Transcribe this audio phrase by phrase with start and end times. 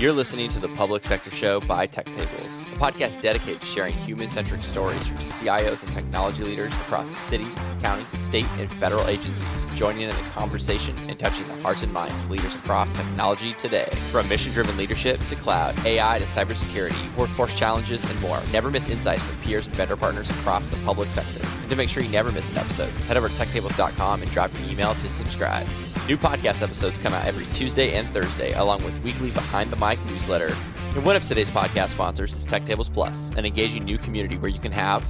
[0.00, 3.92] You're listening to the Public Sector Show by Tech Tables, a podcast dedicated to sharing
[3.92, 7.46] human centric stories from CIOs and technology leaders across city,
[7.82, 12.18] county, state, and federal agencies, joining in the conversation and touching the hearts and minds
[12.18, 13.90] of leaders across technology today.
[14.10, 18.40] From mission driven leadership to cloud, AI to cybersecurity, workforce challenges, and more.
[18.52, 21.46] Never miss insights from peers and vendor partners across the public sector.
[21.70, 24.68] To make sure you never miss an episode, head over to techtables.com and drop your
[24.68, 25.68] email to subscribe.
[26.08, 30.04] New podcast episodes come out every Tuesday and Thursday, along with weekly Behind the Mic
[30.06, 30.52] newsletter.
[30.96, 34.50] And one of today's podcast sponsors is Tech Tables Plus, an engaging new community where
[34.50, 35.08] you can have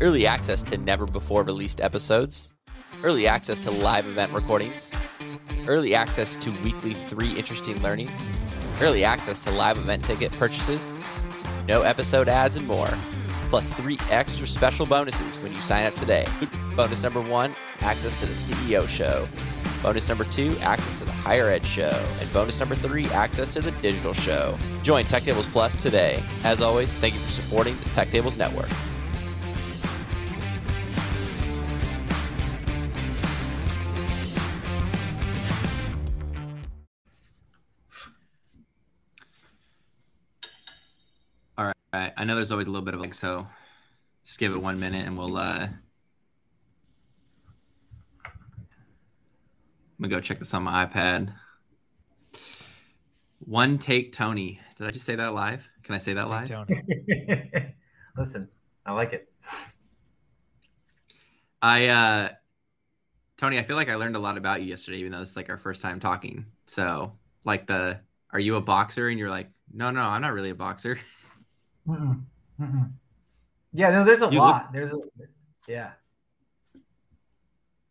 [0.00, 2.52] early access to never before released episodes,
[3.02, 4.92] early access to live event recordings,
[5.66, 8.30] early access to weekly three interesting learnings,
[8.80, 10.94] early access to live event ticket purchases,
[11.66, 12.96] no episode ads, and more.
[13.48, 16.26] Plus three extra special bonuses when you sign up today.
[16.74, 19.28] Bonus number one access to the CEO show.
[19.82, 22.04] Bonus number two, access to the higher ed show.
[22.20, 24.58] And bonus number three, access to the digital show.
[24.82, 26.22] Join Tech Tables Plus today.
[26.44, 28.70] As always, thank you for supporting the Tech Tables Network.
[41.96, 42.12] Right.
[42.16, 43.46] I know there's always a little bit of like, so
[44.24, 45.68] just give it one minute and we'll, uh,
[49.98, 51.32] I'm gonna go check this on my iPad.
[53.38, 54.60] One take Tony.
[54.76, 55.66] Did I just say that live?
[55.84, 56.44] Can I say that live?
[56.44, 56.82] Tony.
[58.16, 58.48] Listen,
[58.84, 59.32] I like it.
[61.62, 62.28] I uh
[63.38, 65.36] Tony, I feel like I learned a lot about you yesterday, even though this is
[65.36, 66.44] like our first time talking.
[66.66, 67.12] So
[67.44, 68.00] like the
[68.32, 69.08] are you a boxer?
[69.08, 70.98] And you're like, no, no, I'm not really a boxer.
[71.86, 72.22] Mm-mm.
[72.60, 72.90] Mm-mm.
[73.72, 74.72] Yeah, no, there's a You lot.
[74.72, 74.98] There's a
[75.68, 75.90] yeah.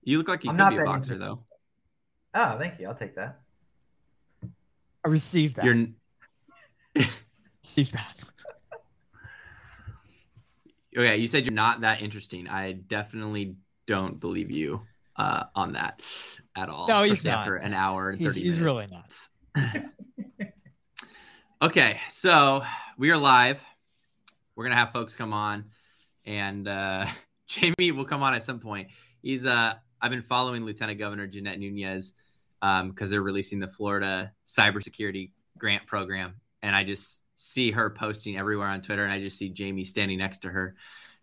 [0.04, 1.20] You look like you I'm could not be a boxer interested.
[1.28, 1.40] though.
[2.34, 2.88] Oh, thank you.
[2.88, 3.40] I'll take that.
[5.04, 5.66] I received that.
[5.66, 5.88] You're
[7.64, 8.24] received that.
[10.98, 12.48] okay, you said you're not that interesting.
[12.48, 13.56] I definitely
[13.88, 14.82] don't believe you
[15.16, 16.02] uh on that
[16.56, 16.88] at all.
[16.88, 17.40] No, he's not.
[17.40, 19.14] After an hour and 30 He's, he's really not.
[21.62, 22.64] Okay, so
[22.98, 23.62] we are live.
[24.56, 25.66] We're gonna have folks come on,
[26.26, 27.06] and uh,
[27.48, 28.88] Jamie will come on at some point.
[29.22, 32.14] He's uh, I've been following Lieutenant Governor Jeanette Nunez
[32.62, 38.68] because they're releasing the Florida cybersecurity grant program, and I just see her posting everywhere
[38.68, 40.76] on Twitter, and I just see Jamie standing next to her,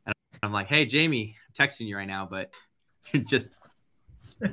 [0.06, 2.50] and I'm like, "Hey, Jamie, I'm texting you right now, but
[3.12, 3.56] you're just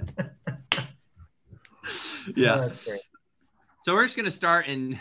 [2.36, 2.98] yeah." Oh.
[3.84, 4.98] So we're just gonna start, and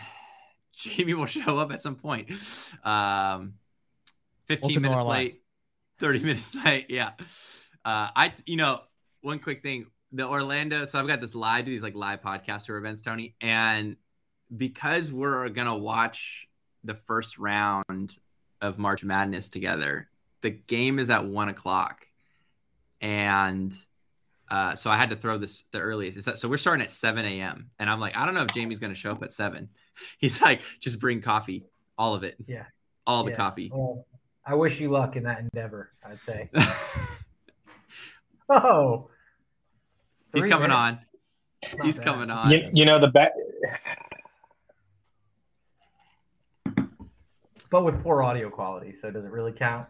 [0.72, 2.31] Jamie will show up at some point.
[2.84, 3.55] Um,
[4.48, 5.16] Fifteen Welcome minutes our life.
[5.19, 5.42] late,
[5.98, 6.86] thirty minutes late.
[6.88, 7.10] Yeah.
[7.84, 8.81] Uh, I, you know,
[9.20, 10.84] one quick thing: the Orlando.
[10.84, 13.97] So I've got this live, do these like live podcaster events, Tony, and
[14.56, 16.48] because we're gonna watch
[16.84, 18.16] the first round
[18.60, 20.08] of March Madness together,
[20.41, 22.06] the game is at one o'clock,
[23.00, 23.75] and
[24.50, 26.38] uh, so I had to throw this the earliest.
[26.38, 27.70] So we're starting at 7 a.m.
[27.78, 29.69] And I'm like, I don't know if Jamie's going to show up at 7.
[30.19, 31.66] He's like, just bring coffee,
[31.98, 32.64] all of it, Yeah.
[33.06, 33.37] all the yeah.
[33.37, 33.70] coffee.
[33.70, 34.06] Well,
[34.48, 35.91] I wish you luck in that endeavor.
[36.04, 36.50] I'd say.
[38.50, 39.10] Oh,
[40.32, 40.92] He's coming on.
[40.94, 41.06] minutes.
[41.76, 42.04] Not He's bad.
[42.06, 42.50] coming on.
[42.50, 43.34] You, you know the bet.
[47.70, 48.94] but with poor audio quality.
[48.94, 49.87] So does it really count?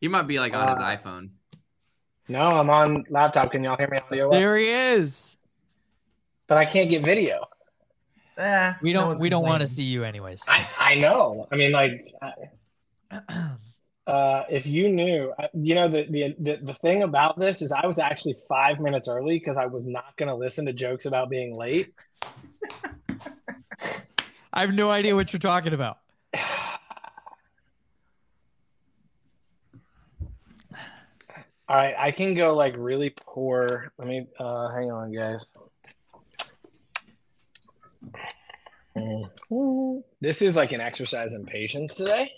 [0.00, 1.30] He might be like on his Uh, iPhone.
[2.28, 3.50] No, I'm on laptop.
[3.50, 4.30] Can y'all hear me audio?
[4.30, 5.38] There he is.
[6.46, 7.48] But I can't get video.
[8.38, 10.42] Eh, We don't one's we don't want to see you anyways.
[10.48, 11.46] I, I know.
[11.52, 12.06] I mean, like,
[14.06, 17.72] uh, if you knew, uh, you know, the, the the the thing about this is,
[17.72, 21.04] I was actually five minutes early because I was not going to listen to jokes
[21.04, 21.92] about being late.
[24.54, 25.98] I have no idea what you're talking about.
[31.68, 33.92] All right, I can go like really poor.
[33.98, 35.46] Let me uh, hang on, guys.
[40.20, 42.30] This is like an exercise in patience today.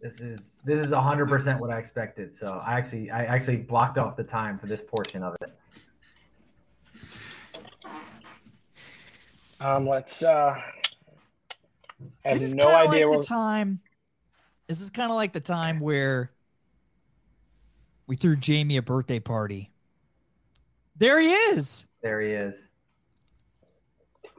[0.00, 2.34] This is this is hundred percent what I expected.
[2.34, 5.52] So I actually I actually blocked off the time for this portion of it.
[9.60, 10.24] Um, let's.
[10.24, 10.60] Uh,
[12.24, 13.20] I have This is no idea like what.
[13.20, 13.80] the time.
[14.66, 16.32] This is kind of like the time where
[18.08, 19.70] we threw Jamie a birthday party.
[20.96, 21.86] There he is.
[22.02, 22.68] There he is.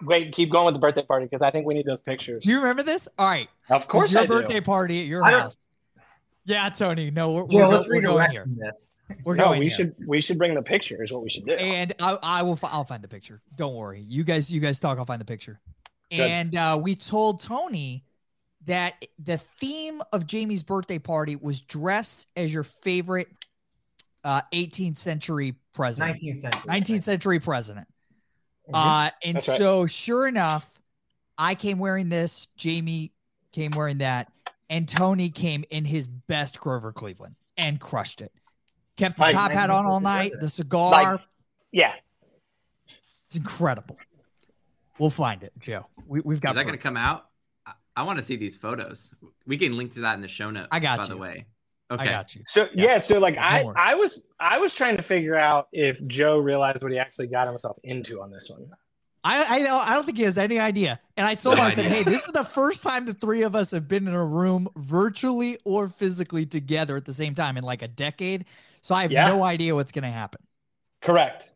[0.05, 2.43] Wait, keep going with the birthday party because I think we need those pictures.
[2.43, 3.07] Do you remember this?
[3.17, 3.49] All right.
[3.69, 4.33] of course, your I do.
[4.33, 5.57] birthday party at your I don't- house.
[6.45, 7.09] Yeah, Tony.
[7.09, 8.45] No, we're, Yeah, we're, let's go- we're going here.
[8.47, 8.91] this.
[9.23, 9.77] We're no, going we there.
[9.77, 11.01] should we should bring the picture.
[11.03, 11.53] Is what we should do.
[11.53, 12.55] and I, I will.
[12.57, 13.41] fi- I'll find the picture.
[13.55, 14.03] Don't worry.
[14.09, 14.51] You guys.
[14.51, 14.97] You guys talk.
[14.97, 15.59] I'll find the picture.
[16.11, 16.19] Good.
[16.19, 18.03] And uh, we told Tony
[18.65, 23.27] that the theme of Jamie's birthday party was dress as your favorite
[24.25, 26.61] uh, 18th century president, 19th century.
[26.67, 27.87] 19th century president.
[28.69, 28.73] Mhm.
[29.07, 29.57] Uh, and That's right.
[29.57, 30.69] so, sure enough,
[31.37, 32.47] I came wearing this.
[32.55, 33.11] Jamie
[33.51, 34.31] came wearing that,
[34.69, 38.31] and Tony came in his best Grover Cleveland and crushed it.
[38.97, 40.91] Kept the Like- top hat on all night, the cigar.
[40.91, 41.21] Like-
[41.71, 41.95] yeah,
[43.25, 43.97] It's incredible.
[44.99, 45.87] We'll find it, Joe.
[46.05, 46.51] We, we've got.
[46.51, 47.29] Is that going to come out?
[47.65, 49.11] I, I want to see these photos.
[49.47, 50.67] We can link to that in the show notes.
[50.71, 51.09] I got by you.
[51.09, 51.45] the way.
[52.01, 52.43] I got you.
[52.47, 52.85] So Yeah.
[52.85, 53.91] yeah, so like Don't I.
[53.91, 57.47] I was I was trying to figure out if Joe realized what he actually got
[57.47, 58.67] himself into on this one.
[59.25, 60.99] I, I don't- I don't think he has any idea.
[61.15, 63.43] And I told No him, I said, hey, this is the first time the three
[63.43, 67.55] of us have been in a room virtually or physically together at the same time
[67.55, 68.45] in like a decade.
[68.81, 69.27] So I have Yeah.
[69.27, 70.41] no idea what's going to happen.
[71.01, 71.51] Correct.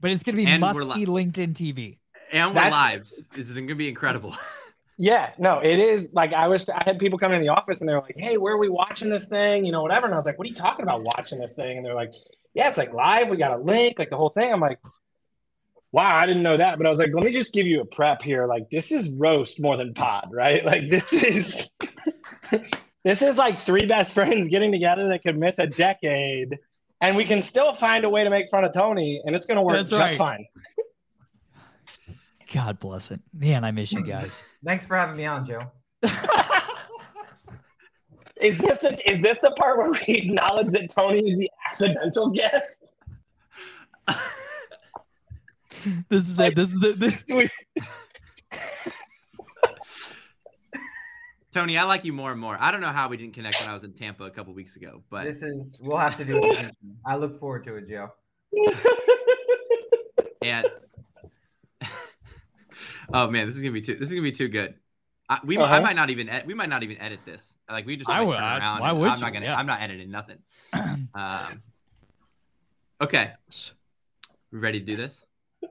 [0.00, 1.98] But it's going to be And must see LinkedIn TV.
[2.32, 3.10] And we're That's- live.
[3.34, 4.34] This is going to be incredible.
[4.96, 6.68] Yeah, no, it is like I was.
[6.68, 9.10] I had people come in the office and they're like, "Hey, where are we watching
[9.10, 9.64] this thing?
[9.64, 11.76] You know, whatever." And I was like, "What are you talking about watching this thing?"
[11.76, 12.12] And they're like,
[12.54, 13.28] "Yeah, it's like live.
[13.28, 14.78] We got a link, like the whole thing." I'm like,
[15.90, 17.84] "Wow, I didn't know that." But I was like, "Let me just give you a
[17.84, 18.46] prep here.
[18.46, 20.64] Like, this is roast more than pod, right?
[20.72, 21.70] Like, this is
[23.04, 26.58] this is like three best friends getting together that could miss a decade."
[27.00, 29.58] And we can still find a way to make fun of Tony, and it's going
[29.58, 30.16] to work That's just right.
[30.16, 30.46] fine.
[32.52, 33.20] God bless it.
[33.32, 34.44] Man, I miss you guys.
[34.64, 35.60] Thanks for having me on, Joe.
[38.40, 42.30] Is this the is this the part where we acknowledge that Tony is the accidental
[42.30, 42.94] guest?
[46.08, 46.56] this is it.
[46.56, 46.92] This is the.
[46.92, 47.50] the
[51.52, 52.58] Tony, I like you more and more.
[52.60, 54.74] I don't know how we didn't connect when I was in Tampa a couple weeks
[54.74, 56.72] ago, but This is we'll have to do it.
[57.06, 58.10] I look forward to it, Joe.
[60.42, 60.66] and
[63.12, 63.94] oh man, this is gonna be too.
[63.94, 64.74] This is gonna be too good.
[65.28, 65.72] I, we Uh-huh.
[65.74, 67.56] I might not even ed- we might not even edit this.
[67.70, 69.20] Like we just I like, would- turn I- around why would I'm you?
[69.22, 69.46] not gonna.
[69.46, 69.56] Yeah.
[69.56, 70.38] I'm not editing nothing.
[71.14, 71.62] Um,
[73.00, 73.32] okay,
[74.52, 75.24] we ready to do this?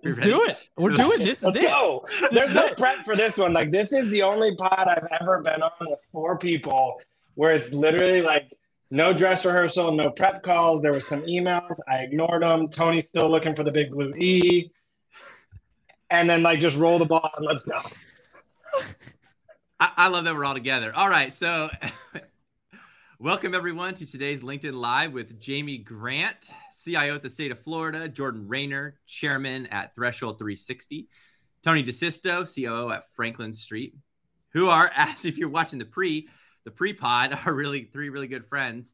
[0.04, 0.58] Let's do it.
[0.78, 1.40] We're doing this.
[1.40, 1.62] Is Let's it.
[1.64, 2.06] go.
[2.32, 2.78] There's is no it.
[2.78, 3.54] prep for this one.
[3.54, 7.00] Like this is the only pod I've ever been on with four people
[7.36, 8.52] where it's literally like
[8.90, 10.82] no dress rehearsal, no prep calls.
[10.82, 11.76] There was some emails.
[11.88, 12.68] I ignored them.
[12.68, 14.72] Tony's still looking for the big blue E.
[16.14, 17.74] And then like just roll the ball and let's go.
[19.80, 20.94] I, I love that we're all together.
[20.96, 21.72] All right, so
[23.20, 26.38] welcome everyone to today's LinkedIn Live with Jamie Grant,
[26.84, 31.08] CIO at the state of Florida, Jordan Raynor, chairman at Threshold 360,
[31.64, 33.96] Tony DeSisto, COO at Franklin Street,
[34.50, 36.30] who are, as if you're watching the pre,
[36.64, 38.94] the pre-pod, are really three really good friends,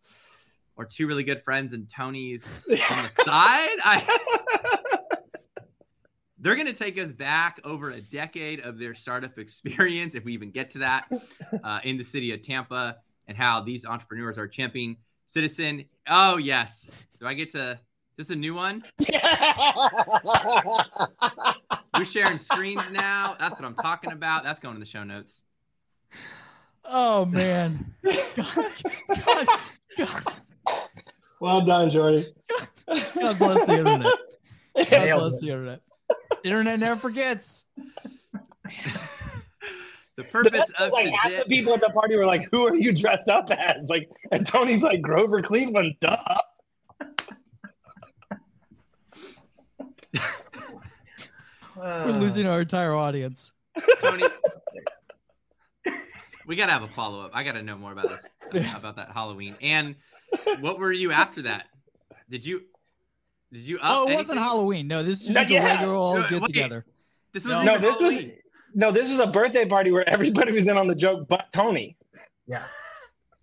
[0.77, 3.77] or two really good friends, and Tony's on the side.
[3.83, 4.97] I
[6.39, 10.33] they're going to take us back over a decade of their startup experience, if we
[10.33, 11.09] even get to that,
[11.63, 12.97] uh, in the city of Tampa,
[13.27, 14.97] and how these entrepreneurs are championing
[15.27, 15.85] citizen.
[16.07, 16.89] Oh yes,
[17.19, 17.79] do I get to?
[18.17, 18.83] This Is this a new one?
[21.97, 23.35] We're sharing screens now.
[23.39, 24.43] That's what I'm talking about.
[24.43, 25.41] That's going in the show notes.
[26.83, 27.93] Oh man.
[28.03, 28.71] God,
[29.25, 29.47] God,
[29.97, 30.23] God,
[31.39, 32.25] well done, Jordy.
[32.87, 34.03] God bless the internet.
[34.75, 35.41] God Nailed bless it.
[35.45, 35.81] the internet.
[36.43, 37.65] Internet never forgets.
[40.19, 41.43] The purpose That's of like half today.
[41.43, 44.45] the people at the party were like, "Who are you dressed up as?" Like, and
[44.45, 46.17] Tony's like, "Grover Cleveland." Duh.
[51.77, 53.53] We're losing our entire audience.
[54.01, 54.25] Tony,
[56.45, 57.31] we gotta have a follow up.
[57.33, 58.25] I gotta know more about this
[58.75, 59.55] about that Halloween.
[59.61, 59.95] And
[60.59, 61.67] what were you after that?
[62.29, 62.63] Did you
[63.51, 64.39] did you up oh, it wasn't?
[64.39, 64.87] Halloween.
[64.87, 65.63] No, this is No, just yeah.
[65.63, 66.85] a regular old get together.
[67.33, 67.63] This was No.
[67.63, 68.25] No, even this was
[68.75, 71.97] no, this was a birthday party where everybody was in on the joke, but Tony.
[72.47, 72.63] Yeah.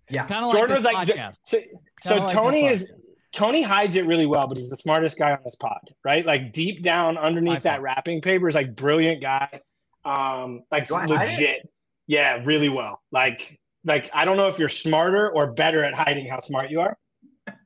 [0.09, 0.25] Yeah.
[0.25, 1.39] Kind of like Jordan this was like, podcast.
[1.43, 1.59] so,
[2.01, 2.91] so like Tony is
[3.33, 6.25] Tony hides it really well, but he's the smartest guy on this pod, right?
[6.25, 9.61] Like deep down underneath that wrapping paper is like brilliant guy,
[10.05, 11.31] um, like Do I hide it?
[11.31, 11.69] legit,
[12.07, 13.01] yeah, really well.
[13.11, 16.81] Like, like I don't know if you're smarter or better at hiding how smart you
[16.81, 16.97] are.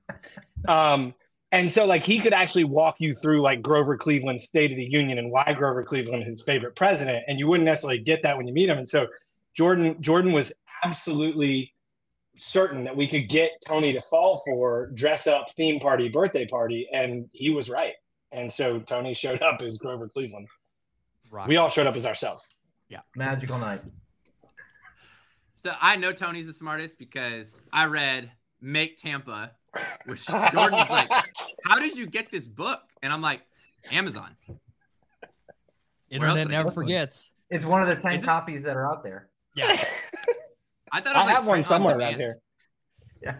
[0.67, 1.15] Um,
[1.51, 4.85] and so like he could actually walk you through like Grover Cleveland's State of the
[4.85, 8.37] Union and why Grover Cleveland is his favorite president, and you wouldn't necessarily get that
[8.37, 8.77] when you meet him.
[8.77, 9.07] And so
[9.53, 10.53] Jordan Jordan was
[10.83, 11.73] absolutely
[12.37, 16.87] certain that we could get Tony to fall for dress up theme party birthday party,
[16.91, 17.93] and he was right.
[18.31, 20.47] And so Tony showed up as Grover Cleveland.
[21.29, 21.47] Rock.
[21.47, 22.53] We all showed up as ourselves.
[22.89, 23.81] Yeah, magical night.
[25.63, 29.51] So I know Tony's the smartest because I read Make Tampa
[30.05, 31.09] which Jordan was like,
[31.65, 33.41] "How did you get this book?" And I'm like,
[33.91, 34.57] "Amazon." Where
[36.09, 37.31] Internet never forgets.
[37.49, 39.29] It's one of the ten this- copies that are out there.
[39.55, 39.65] Yeah.
[40.93, 42.15] I thought it I was like have one print on somewhere demand.
[42.15, 42.37] around here.
[43.21, 43.35] Yeah.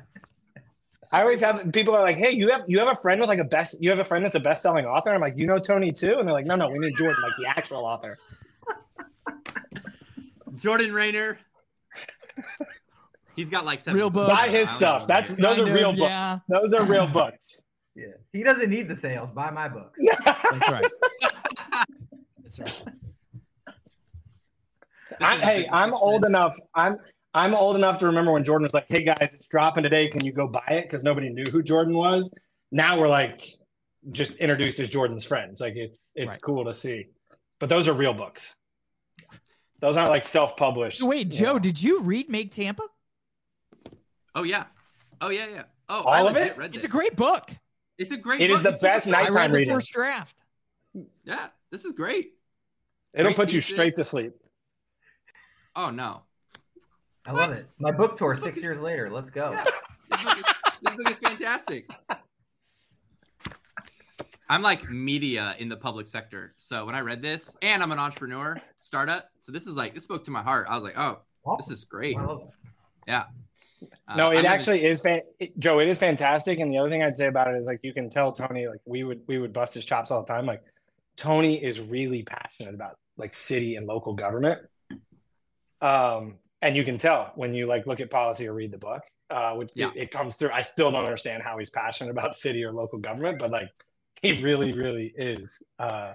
[1.12, 3.40] I always have people are like, "Hey, you have you have a friend with like
[3.40, 5.60] a best you have a friend that's a best selling author?" I'm like, "You know
[5.60, 8.18] Tony too?" And they're like, "No, no, we need Jordan, like the actual author."
[10.56, 11.38] Jordan Raynor.
[13.42, 14.32] He's got like seven Real books.
[14.32, 15.02] Buy I his don't stuff.
[15.02, 15.08] know.
[15.08, 16.02] That's those Kind are real books.
[16.02, 16.38] yeah.
[16.48, 17.64] Those are real books.
[17.94, 18.06] Yeah.
[18.32, 19.32] He doesn't need the sales.
[19.32, 20.00] Buy my books.
[20.24, 20.86] That's right.
[22.42, 22.84] That's right.
[25.20, 26.30] I, hey, I'm old expense.
[26.30, 26.58] enough.
[26.74, 26.98] I'm
[27.34, 30.08] I'm old enough to remember when Jordan was like, "Hey guys, it's dropping today.
[30.08, 32.32] Can you go buy it?" Because nobody knew who Jordan was.
[32.72, 33.46] Now we're like,
[34.12, 35.60] just introduced as Jordan's friends.
[35.60, 36.42] Like it's it's Right.
[36.42, 37.08] cool to see.
[37.60, 38.56] But those are real books.
[39.82, 41.02] Those aren't like self-published.
[41.02, 41.60] Wait, Joe, know.
[41.60, 42.84] did you read Make Tampa?
[44.36, 44.66] Oh yeah.
[45.20, 45.64] Oh yeah, yeah.
[45.90, 46.58] Oh, All I of it?
[46.58, 47.52] Read It's a great book.
[47.98, 48.42] It's a great.
[48.42, 48.64] It is book.
[48.64, 49.14] the It's super best fun.
[49.16, 49.74] I nighttime read the reading.
[49.76, 50.44] first draft.
[51.24, 52.34] Yeah, this is great.
[53.14, 53.74] It'll Great put you pieces.
[53.74, 54.34] straight to sleep.
[55.76, 56.24] Oh no.
[57.26, 57.66] I love it.
[57.78, 59.10] My book tour six years later.
[59.10, 59.52] Let's go.
[59.52, 59.64] Yeah.
[60.10, 60.44] This book, is,
[60.82, 61.90] this book is fantastic.
[64.50, 66.54] I'm like media in the public sector.
[66.58, 69.30] So when I read this, and I'm an entrepreneur, startup.
[69.40, 70.68] So this is like this spoke to my heart.
[70.70, 71.20] I was like, oh,
[71.58, 72.18] this is great.
[73.08, 73.34] I love it.
[73.82, 73.88] Yeah.
[74.08, 75.80] Uh, no, it love actually this- is, fan- it, Joe.
[75.80, 76.60] It is fantastic.
[76.60, 78.82] And the other thing I'd say about it is like you can tell Tony, like
[78.86, 80.46] we would we would bust his chops all the time.
[80.46, 80.64] Like
[81.18, 84.62] Tony is really passionate about like city and local government.
[85.82, 89.02] Um, and you can tell when you like look at policy or read the book.
[89.30, 89.88] Uh, which Yeah.
[89.96, 90.50] it, it comes through.
[90.52, 93.70] I still don't understand how he's passionate about city or local government, but like
[94.22, 95.58] he really, really is.
[95.80, 96.14] Uh,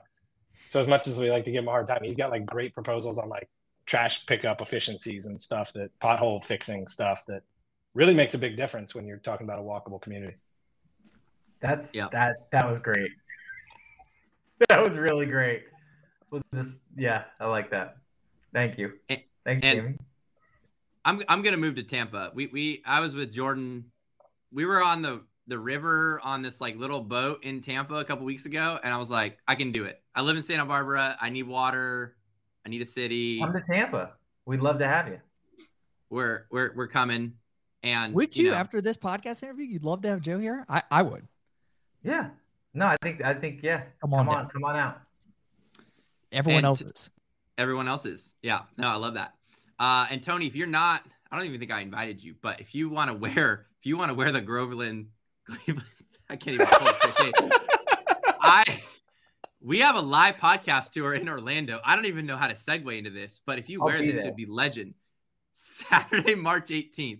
[0.69, 2.45] so as much as we like to give him a hard time, he's got like
[2.45, 3.49] great proposals on like
[3.87, 7.43] trash pickup efficiencies and stuff that pothole fixing stuff that
[7.95, 10.37] really makes a big difference when you're talking about a walkable community.
[11.61, 12.09] That's Yeah.
[12.13, 13.11] that that was great.
[14.71, 15.65] That was really great.
[16.31, 17.99] We'll just yeah, I like that.
[18.55, 18.93] Thank you.
[19.09, 19.99] And- Thanks, and- Jamie.
[21.05, 22.33] I'm I'm gonna move to Tampa.
[22.35, 23.85] We we I was with Jordan.
[24.51, 28.25] We were on the the river on this like little boat in Tampa a couple
[28.25, 30.03] weeks ago, and I was like, I can do it.
[30.17, 31.17] I live in Santa Barbara.
[31.21, 32.17] I need water.
[32.67, 33.39] I need a city.
[33.39, 34.11] Come to Tampa.
[34.45, 35.21] We'd love to have you.
[36.11, 37.35] We're we're we're coming.
[37.85, 40.65] And Would you, know, after this podcast interview, you'd love to have Joe here?
[40.69, 41.25] I, I would.
[42.03, 42.31] Yeah.
[42.75, 43.83] No, I think I think yeah.
[44.01, 44.45] Come on Come down.
[44.45, 45.01] on, come on out.
[46.33, 47.11] Everyone And- else's.
[47.57, 48.35] everyone else's?
[48.43, 48.63] Yeah.
[48.77, 49.35] No, I love that.
[49.79, 52.75] Uh, and Tony, if you're not, I don't even think I invited you, but if
[52.75, 55.07] you want to wear, if you want to wear the Groveland
[55.47, 55.87] Cleveland,
[56.29, 57.59] I can't even pull it straight face.
[58.41, 58.83] I
[59.67, 61.81] we have a live podcast tour in Orlando.
[61.85, 64.13] I don't even know how to segue into this, but if you I'll wear this,
[64.13, 64.21] there.
[64.23, 64.95] it'd be legend.
[65.55, 67.19] Saturday, March 18th.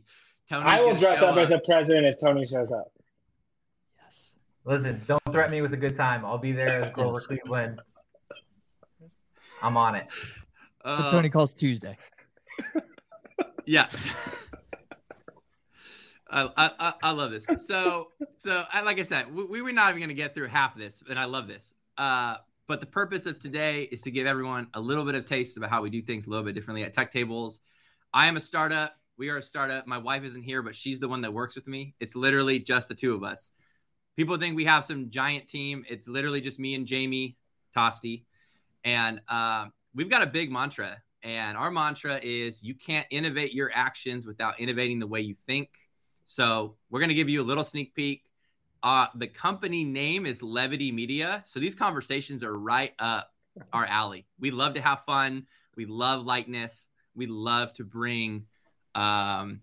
[0.49, 2.93] Tony, I will dress up as a president if Tony shows up.
[4.01, 4.37] Yes.
[4.65, 6.25] Listen, don't threaten me with a good time.
[6.25, 7.81] I'll be there as Grover Cleveland.
[9.61, 10.07] I'm on it.
[10.83, 11.99] What uh, Tony calls Tuesday.
[13.69, 13.89] Yeah.
[16.31, 17.49] I, I, I- I love this.
[17.67, 20.47] So, so I, like I said, we, we were not even going to get through
[20.47, 21.75] half of this, and I love this.
[21.99, 22.37] Uh,
[22.69, 25.71] but the purpose of today is to give everyone a little bit of taste about
[25.71, 27.61] how we do things a little bit differently at Tech Tables.
[28.13, 28.95] I am a startup.
[29.19, 29.87] We are a startup.
[29.87, 31.95] My wife isn't here, but she's the one that works with me.
[32.01, 33.51] It's literally just the two of us.
[34.17, 35.85] People think we have some giant team.
[35.89, 37.37] It's literally just me and Jamie
[37.77, 38.25] Toste.
[38.85, 40.97] And uh, we've got a big mantra.
[41.23, 45.71] And our mantra is you can't innovate your actions without innovating the way you think.
[46.25, 48.23] So we're going to give you a little sneak peek.
[48.87, 51.43] Uh, the company name is Levity Media.
[51.45, 53.33] So these conversations are right up
[53.73, 54.29] our alley.
[54.39, 55.49] We love to have fun.
[55.77, 56.87] We love lightness.
[57.17, 58.45] We love to bring
[58.95, 59.61] um,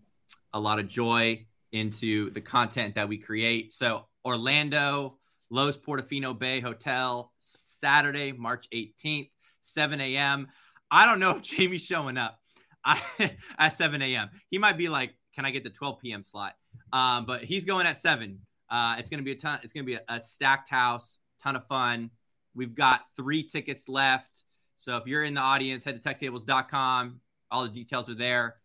[0.52, 3.72] a lot of joy into the content that we create.
[3.72, 9.30] So Orlando, Loews Portofino Bay Hotel, Saturday, March 18th,
[9.62, 10.50] 7 a.m.
[10.92, 12.42] I don't know if Jamie's showing up
[13.58, 14.32] at 7 a.m.
[14.50, 16.24] He might be like, "Can I get the 12 p.m.
[16.24, 16.56] slot?"
[16.92, 18.42] Um, but he's going at seven.
[18.74, 19.60] Uh, it's gonna be a ton.
[19.62, 22.10] It's gonna be a, a stacked house, ton of fun.
[22.56, 24.44] We've got three tickets left.
[24.78, 27.20] So if you're in the audience, head to techtables.com.
[27.52, 28.56] All the details are there.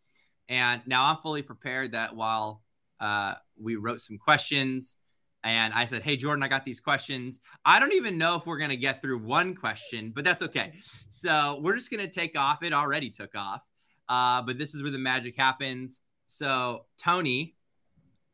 [0.48, 2.62] And now I'm fully prepared that while
[3.00, 4.96] uh, we wrote some questions
[5.44, 7.40] and I said, Hey, Jordan, I got these questions.
[7.64, 10.72] I don't even know if we're going to get through one question, but that's okay.
[11.08, 12.62] So we're just going to take off.
[12.62, 13.60] It already took off.
[14.08, 16.00] Uh, but this is where the magic happens.
[16.26, 17.56] So, Tony,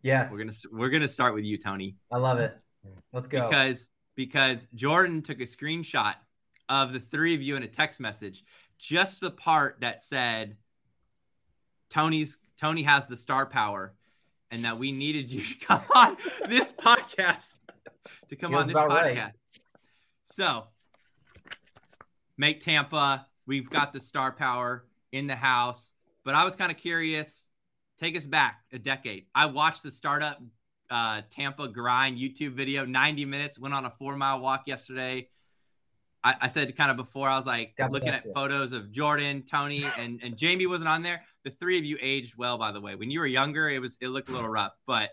[0.05, 0.31] Yes.
[0.31, 2.57] we're going to we're going to start with you, Tony I love it.
[3.13, 3.49] Let's go.
[3.49, 6.15] because because Jordan took a screenshot
[6.69, 8.45] of the three of you in a text message,
[8.79, 10.57] just the part that said
[11.89, 13.95] Tony's Tony has the star power,
[14.51, 16.17] and that we needed you to come on
[16.49, 17.57] this podcast
[18.29, 19.17] to come Feels on this podcast.
[19.17, 19.33] right.
[20.25, 20.65] So,
[22.37, 23.27] make Tampa.
[23.47, 25.93] We've got the star power in the house,
[26.25, 27.47] but I was kind of curious.
[27.99, 29.27] Take us back a decade.
[29.35, 30.41] I watched the startup
[30.91, 33.59] uh, Tampa grind YouTube video, 90 minutes.
[33.59, 35.29] Went on a four mile walk yesterday.
[36.23, 38.33] I, I said kind of before, I was like God looking at you.
[38.33, 41.23] photos of Jordan, Tony, and and Jamie wasn't on there.
[41.45, 42.95] The three of you aged well, by the way.
[42.95, 45.11] When you were younger, it was it looked a little rough, but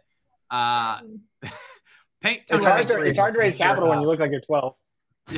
[0.50, 1.00] uh,
[2.22, 4.76] paint It's hard to it's hard to raise capital when you look like you're 12.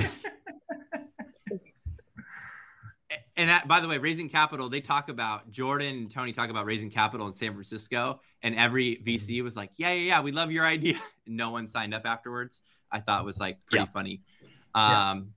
[3.36, 6.66] and that, by the way, raising capital, they talk about Jordan and Tony talk about
[6.66, 10.52] raising capital in San Francisco, and every VC was like, "Yeah, yeah, yeah, we love
[10.52, 12.62] your idea." And no one signed up afterwards.
[12.92, 13.92] I thought was like pretty Yeah.
[13.92, 14.22] funny.
[14.76, 15.12] Yeah.
[15.12, 15.34] Um,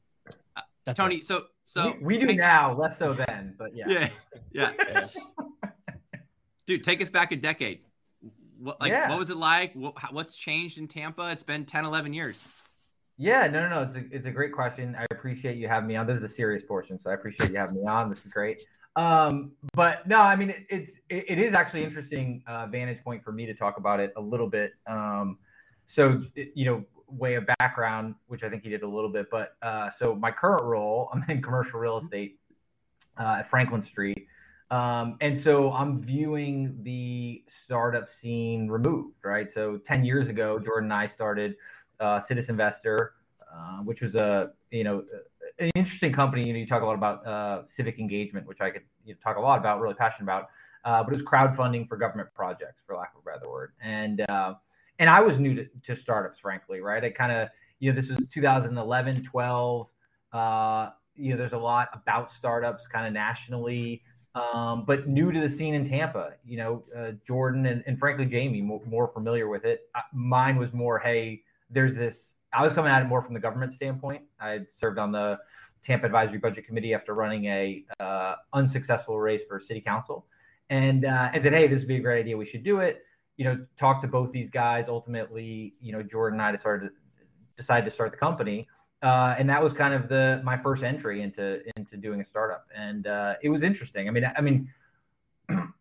[0.84, 1.24] That's Tony, right.
[1.24, 3.88] so so we, we do paint- now, less so then, but yeah.
[3.88, 4.08] yeah,
[4.52, 5.06] yeah, Yeah.
[6.66, 7.80] dude, take us back a decade.
[8.58, 9.08] What like Yeah.
[9.08, 9.74] what was it like?
[9.74, 11.30] What, what's changed in Tampa?
[11.30, 12.46] It's been 10, 11 years.
[13.18, 13.82] Yeah, no, no, no.
[13.82, 14.94] It's a, it's a great question.
[14.98, 16.06] I appreciate you having me on.
[16.06, 18.10] This is the serious portion, so I appreciate you having me on.
[18.10, 18.62] This is great.
[18.94, 23.24] Um, but no, I mean, it, it's it, it is actually interesting uh, vantage point
[23.24, 24.72] for me to talk about it a little bit.
[24.86, 25.38] Um,
[25.86, 29.30] so you know, way of background, which I think he did a little bit.
[29.30, 32.38] But uh, so my current role, I'm in commercial real estate
[33.18, 34.26] uh, at Franklin Street.
[34.70, 39.50] Um, and so I'm viewing the startup scene removed, right?
[39.50, 41.54] So 10 years ago, Jordan and I started
[42.00, 43.14] uh, Citizen Investor,
[43.52, 45.04] uh, which was a you know
[45.58, 46.46] an interesting company.
[46.46, 49.18] You know, you talk a lot about uh, civic engagement, which I could you know,
[49.22, 50.48] talk a lot about, really passionate about.
[50.84, 53.72] Uh, but it was crowdfunding for government projects, for lack of a better word.
[53.82, 54.54] And uh,
[54.98, 57.02] and I was new to, to startups, frankly, right?
[57.02, 57.48] I kind of
[57.80, 59.90] you know this was 2011, 12.
[60.32, 64.02] Uh, you know, there's a lot about startups kind of nationally.
[64.34, 68.26] Um, but new to the scene in Tampa, you know, uh, Jordan and, and frankly
[68.26, 69.88] Jamie more, more familiar with it.
[70.12, 72.34] Mine was more, hey, there's this.
[72.52, 74.22] I was coming at it more from the government standpoint.
[74.40, 75.38] I served on the
[75.82, 80.26] Tampa Advisory Budget Committee after running a uh, unsuccessful race for city council,
[80.70, 82.36] and uh, and said, hey, this would be a great idea.
[82.36, 83.02] We should do it.
[83.36, 84.88] You know, talk to both these guys.
[84.88, 86.90] Ultimately, you know, Jordan and I decided to,
[87.56, 88.66] decided to start the company.
[89.02, 92.66] Uh, and that was kind of the my first entry into into doing a startup,
[92.74, 94.08] and uh, it was interesting.
[94.08, 94.68] I mean, I mean,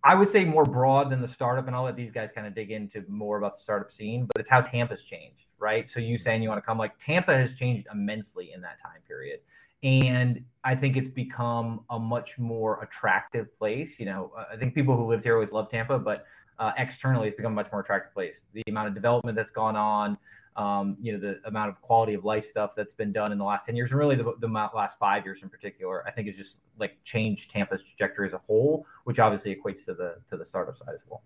[0.03, 2.53] I would say more broad than the startup, and I'll let these guys kind of
[2.53, 4.25] dig into more about the startup scene.
[4.25, 5.89] But it's how Tampa's changed, right?
[5.89, 9.01] So you saying you want to come, like Tampa has changed immensely in that time
[9.07, 9.39] period,
[9.83, 13.99] and I think it's become a much more attractive place.
[13.99, 16.25] You know, uh, I think people who lived here always loved Tampa, but
[16.59, 18.41] uh, externally, it's become a much more attractive place.
[18.53, 20.17] The amount of development that's gone on,
[20.55, 23.43] um, you know, the amount of quality of life stuff that's been done in the
[23.43, 26.37] last 10 years, and really the, the last five years in particular, I think has
[26.37, 30.45] just like changed Tampa's trajectory as a whole, which obviously equates to the to the
[30.45, 31.23] startup side as well.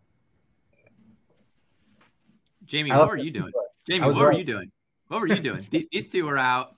[2.65, 3.51] Jamie, what this you doing?
[3.87, 4.71] Jamie, what were you doing?
[5.07, 5.65] What were you doing?
[5.71, 6.75] these, these two are out.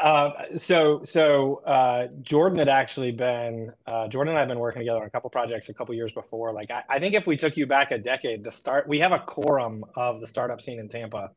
[0.00, 4.80] Uh, so so uh, Jordan had actually been uh, Jordan and I have been working
[4.80, 6.52] together on a couple projects a couple years before.
[6.52, 9.12] Like I, I think if we took you back a decade, the start we have
[9.12, 11.30] a quorum of the startup scene in Tampa,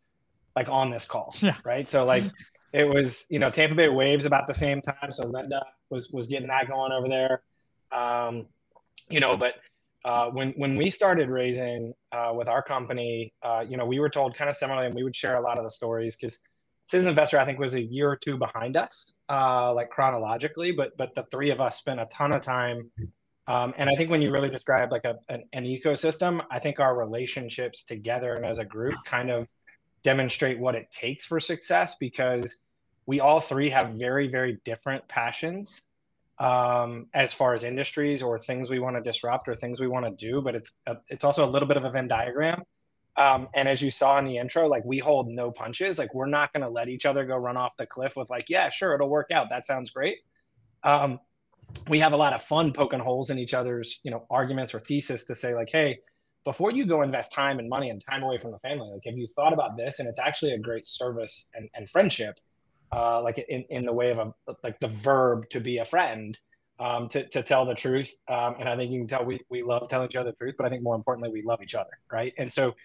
[0.55, 1.55] like on this call, Yeah.
[1.63, 1.87] right?
[1.89, 2.23] So like
[2.73, 6.27] it was you know Tampa Bay Waves about the same time, so Linda was was
[6.27, 7.41] getting that going over there,
[7.91, 8.45] um,
[9.09, 9.35] you know.
[9.35, 9.55] But
[10.05, 14.09] uh, when when we started raising uh, with our company, uh, you know, we were
[14.09, 16.39] told kind of similarly, and we would share a lot of the stories because
[16.87, 20.95] Citizen Investor, I think, was a year or two behind us, uh, like chronologically, but
[20.95, 22.89] but the three of us spent a ton of time.
[23.45, 26.79] Um, and I think when you really describe like a, an, an ecosystem, I think
[26.79, 29.49] our relationships together and as a group kind of
[30.03, 32.59] demonstrate what it takes for success because
[33.05, 35.83] we all three have very, very different passions
[36.39, 40.05] um, as far as industries or things we want to disrupt or things we want
[40.05, 40.41] to do.
[40.41, 42.63] But it's a, it's also a little bit of a Venn diagram.
[43.17, 45.97] Um, and as you saw in the intro, like we hold no punches.
[45.97, 48.45] Like we're not going to let each other go run off the cliff with like,
[48.47, 49.49] yeah, sure, it'll work out.
[49.49, 50.19] That sounds great.
[50.83, 51.19] Um,
[51.89, 54.79] we have a lot of fun poking holes in each other's, you know, arguments or
[54.79, 55.99] thesis to say like, hey,
[56.43, 59.17] before you go invest time and money and time away from the family, like have
[59.17, 59.99] you thought about this?
[59.99, 62.39] And it's actually a great service and, and friendship,
[62.95, 66.37] uh, like in, in the way of a like the verb to be a friend.
[66.79, 68.15] Um, to, to tell the truth.
[68.27, 70.53] Um, and I think you can tell we, we love telling each other the truth,
[70.59, 71.89] but I think more importantly, we love each other.
[72.11, 72.35] Right.
[72.37, 72.75] And so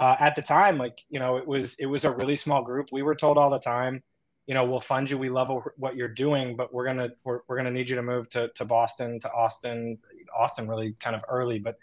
[0.00, 2.88] uh, at the time, like, you know, it was, it was a really small group.
[2.90, 4.02] We were told all the time,
[4.46, 5.18] you know, we'll fund you.
[5.18, 8.28] We love what you're doing, but we're to, we're, we're to need you to move
[8.30, 9.98] to, to Boston, to Austin,
[10.36, 11.76] Austin really kind of early, but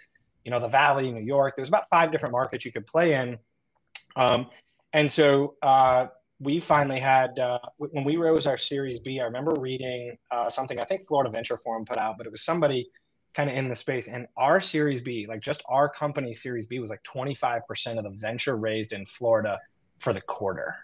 [0.43, 3.37] you know, the Valley, New York, there's about five different markets you could play in.
[4.15, 4.49] Um,
[4.93, 6.07] and so, uh,
[6.39, 9.19] we finally had uh, when we rose our Series B.
[9.19, 12.43] I remember reading uh, something I think Florida Venture Forum put out, but it was
[12.43, 12.89] somebody
[13.37, 14.07] kind of in the space.
[14.07, 17.61] And our Series B, like just our company Series B, was like 25%
[17.99, 19.59] of the venture raised in Florida
[19.99, 20.75] for the quarter,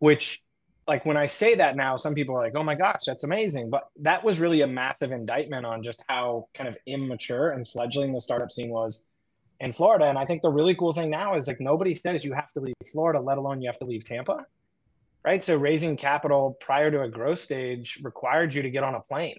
[0.00, 0.42] which
[0.88, 3.70] like when I say that now, some people are like, oh my gosh, that's amazing.
[3.70, 8.12] But that was really a massive indictment on just how kind of immature and fledgling
[8.12, 9.04] the startup scene was
[9.60, 10.06] in Florida.
[10.06, 12.60] And I think the really cool thing now is like nobody says you have to
[12.60, 14.44] leave Florida, let alone you have to leave Tampa.
[15.24, 15.44] Right.
[15.44, 19.38] So raising capital prior to a growth stage required you to get on a plane.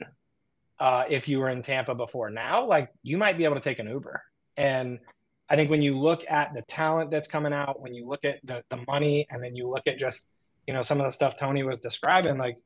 [0.81, 3.79] Uh, if you were in Tampa before now, like you might be able to take
[3.79, 4.21] an Uber.
[4.57, 4.99] And
[5.47, 8.39] I think when you look at the talent that's coming out, when you look at
[8.43, 10.27] the, the money, and then you look at just
[10.67, 12.57] you know some of the stuff tony was describing like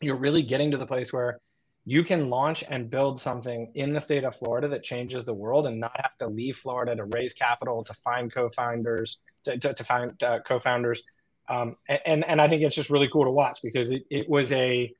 [0.00, 1.40] you're really getting to the place where
[1.84, 5.66] you can launch and build something in the state of florida that changes the world
[5.66, 9.84] and not have to leave florida to raise capital to find co-founders to, to, to
[9.84, 11.02] find uh, co-founders
[11.48, 14.52] um, and and i think it's just really cool to watch because it, it was
[14.52, 14.92] a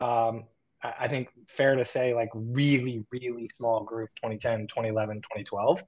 [0.00, 0.44] um,
[0.98, 5.82] i think fair to say like really really small group 2010 2011 2012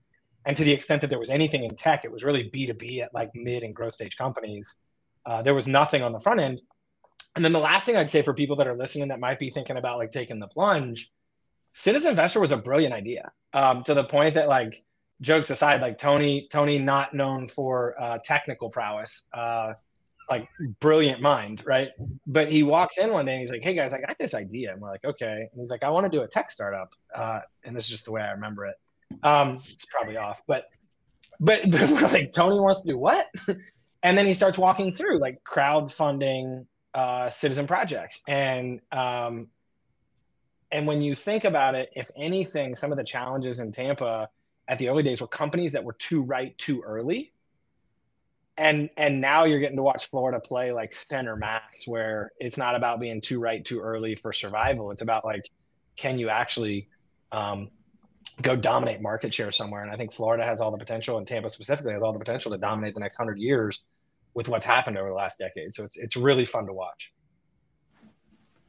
[0.46, 3.12] and to the extent that there was anything in tech it was really b2b at
[3.12, 4.78] like mid and growth stage companies.
[5.26, 6.62] Uh, there was nothing on the front end.
[7.34, 9.50] And then the last thing I'd say for people that are listening that might be
[9.50, 11.10] thinking about like taking the plunge,
[11.72, 13.32] Citizen Investor was a brilliant idea.
[13.52, 14.84] Um, to the point that like
[15.20, 19.72] jokes aside, like Tony, Tony not known for uh, technical prowess, uh,
[20.28, 20.48] like
[20.80, 21.90] brilliant mind, right?
[22.26, 24.72] But he walks in one day and he's like, "Hey guys, I got this idea."
[24.72, 27.40] And we're like, "Okay." And he's like, "I want to do a tech startup," uh,
[27.64, 28.76] and this is just the way I remember it.
[29.22, 30.66] Um, it's probably off, but
[31.38, 33.28] but, but we're like, Tony wants to do what?
[34.02, 39.48] and then he starts walking through like crowdfunding uh, citizen projects and um,
[40.72, 44.28] and when you think about it if anything some of the challenges in tampa
[44.68, 47.32] at the early days were companies that were too right too early
[48.58, 52.74] and and now you're getting to watch florida play like center mass where it's not
[52.74, 55.48] about being too right too early for survival it's about like
[55.96, 56.88] can you actually
[57.32, 57.70] um,
[58.42, 61.48] go dominate market share somewhere and i think florida has all the potential and tampa
[61.50, 63.82] specifically has all the potential to dominate the next 100 years
[64.36, 65.74] with what's happened over the last decade.
[65.74, 67.12] So it's it's really fun to watch.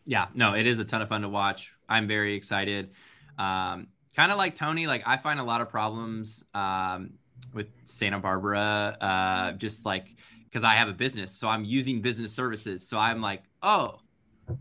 [0.05, 1.73] Yeah, no, it is a ton of fun to watch.
[1.89, 2.91] I'm very excited.
[3.37, 7.11] Um, kind of like Tony, like I find a lot of problems um,
[7.53, 12.33] with Santa Barbara, uh, just like because I have a business, so I'm using business
[12.33, 12.87] services.
[12.87, 13.99] So I'm like, oh,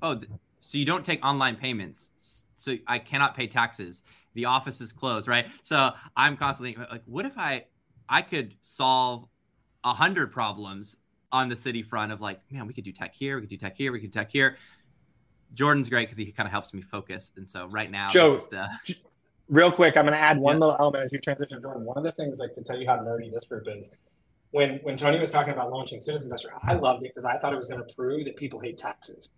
[0.02, 0.20] oh,
[0.60, 4.02] so you don't take online payments, so I cannot pay taxes.
[4.34, 5.46] The office is closed, right?
[5.62, 7.66] So I'm constantly like, what if I
[8.08, 9.26] I could solve
[9.84, 10.96] a hundred problems
[11.32, 13.56] on the city front of like, man, we could do tech here, we could do
[13.56, 14.56] tech here, we could do tech here.
[15.54, 17.30] Jordan's great because he kind of helps me focus.
[17.36, 18.68] And so right now, Joe, the...
[19.48, 20.60] real quick, I'm going to add one yeah.
[20.60, 21.84] little element as you transition, Jordan.
[21.84, 23.92] One of the things like to tell you how nerdy this group is.
[24.52, 27.52] When when Tony was talking about launching Citizen Investor, I loved it because I thought
[27.52, 29.28] it was going to prove that people hate taxes.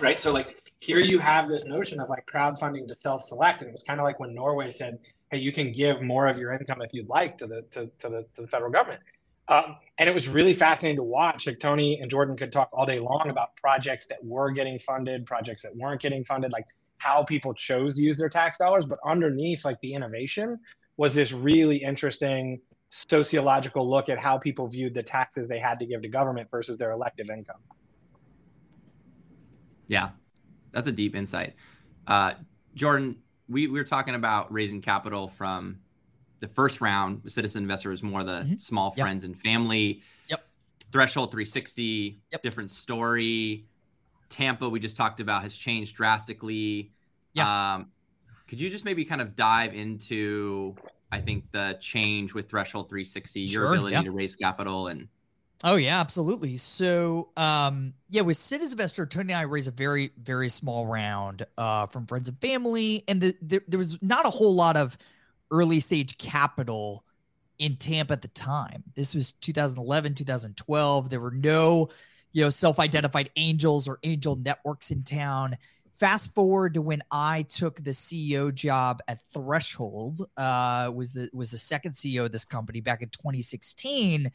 [0.00, 0.18] Right.
[0.18, 3.82] So like here you have this notion of like crowdfunding to self-select, and it was
[3.82, 4.98] kind of like when Norway said,
[5.30, 8.08] "Hey, you can give more of your income if you'd like to the to, to
[8.08, 9.00] the to the federal government."
[9.46, 11.46] Um, and it was really fascinating to watch.
[11.46, 15.26] Like Tony and Jordan could talk all day long about projects that were getting funded,
[15.26, 16.66] projects that weren't getting funded, like
[17.04, 18.86] how people chose to use their tax dollars.
[18.86, 20.58] But underneath, like the innovation
[20.96, 25.86] was this really interesting sociological look at how people viewed the taxes they had to
[25.86, 27.60] give to government versus their elective income.
[29.86, 30.10] Yeah,
[30.72, 31.54] that's a deep insight.
[32.06, 32.34] Uh,
[32.74, 33.16] Jordan,
[33.48, 35.78] we, we were talking about raising capital from
[36.40, 38.56] the first round, Citizen Investor was more the mm-hmm.
[38.56, 39.04] small yep.
[39.04, 40.02] friends and family.
[40.28, 40.46] Yep.
[40.92, 42.42] Threshold 360, yep.
[42.42, 43.66] different story.
[44.28, 46.92] Tampa, we just talked about, has changed drastically.
[47.34, 47.74] Yeah.
[47.74, 47.90] Um,
[48.48, 50.76] could you just maybe kind of dive into,
[51.12, 54.02] I think, the change with Threshold 360, sure, your ability yeah.
[54.02, 55.08] to raise capital and
[55.62, 56.56] Oh yeah, absolutely.
[56.58, 61.46] So um yeah, with Citizen Investor, Tony and I raised a very, very small round
[61.56, 63.02] uh from friends and family.
[63.08, 64.98] And the, the, there was not a whole lot of
[65.50, 67.04] early stage capital
[67.58, 68.82] in Tampa at the time.
[68.94, 71.08] This was 2011, 2012.
[71.08, 71.88] There were no,
[72.32, 75.56] you know, self-identified angels or angel networks in town.
[75.98, 81.50] Fast forward to when I took the CEO job at Threshold, uh, was the was
[81.50, 84.30] the second CEO of this company back in 2016.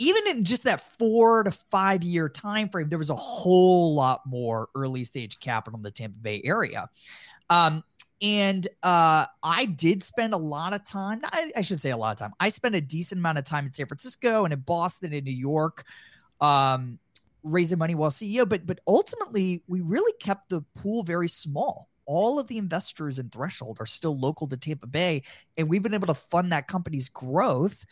[0.00, 4.20] Even in just that four to five year time frame, there was a whole lot
[4.26, 6.88] more early stage capital in the Tampa Bay area.
[7.50, 7.82] Um,
[8.20, 11.20] and uh, I did spend a lot of time.
[11.24, 12.32] I, I, should say a lot of time.
[12.40, 15.30] I spent a decent amount of time in San Francisco and in Boston and New
[15.30, 15.84] York,
[16.40, 16.98] um,
[17.42, 18.48] raising money while CEO.
[18.48, 21.88] But but ultimately, we really kept the pool very small.
[22.06, 25.22] All of the investors in Threshold are still local to Tampa Bay,
[25.56, 27.84] and we've been able to fund that company's growth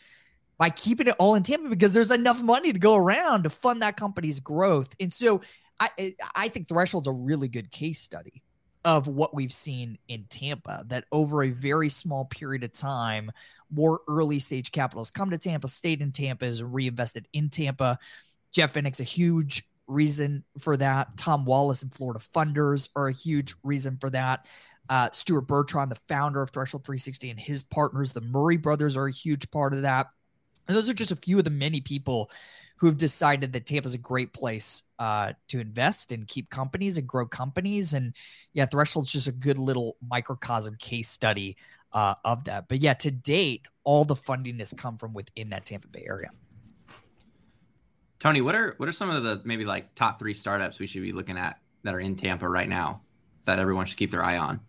[0.57, 3.81] by keeping it all in Tampa because there's enough money to go around to fund
[3.81, 4.89] that company's growth.
[4.99, 5.41] And so
[5.79, 8.43] I I think Threshold's a really good case study
[8.85, 13.31] of what we've seen in Tampa that over a very small period of time,
[13.69, 17.99] more early stage capitals come to Tampa, stayed in Tampa, is reinvested in Tampa.
[18.51, 21.15] Jeff Vinik's a huge reason for that.
[21.17, 24.45] Tom Wallace and Florida Funders are a huge reason for that.
[24.89, 29.07] Uh, Stuart Bertrand, the founder of Threshold 360, and his partners, the Murray brothers, are
[29.07, 30.07] a huge part of that.
[30.67, 32.29] And those are just a few of the many people
[32.77, 36.97] who have decided that Tampa is a great place uh, to invest and keep companies
[36.97, 37.93] and grow companies.
[37.93, 38.15] And
[38.53, 41.57] yeah, Threshold's just a good little microcosm case study
[41.91, 42.67] uh, of that.
[42.67, 46.29] But yeah, to date, all the funding has come from within that Tampa Bay area.
[48.19, 51.03] Tony, what are what are some of the maybe like top three startups we should
[51.03, 53.01] be looking at that are in Tampa right now
[53.45, 54.59] that everyone should keep their eye on?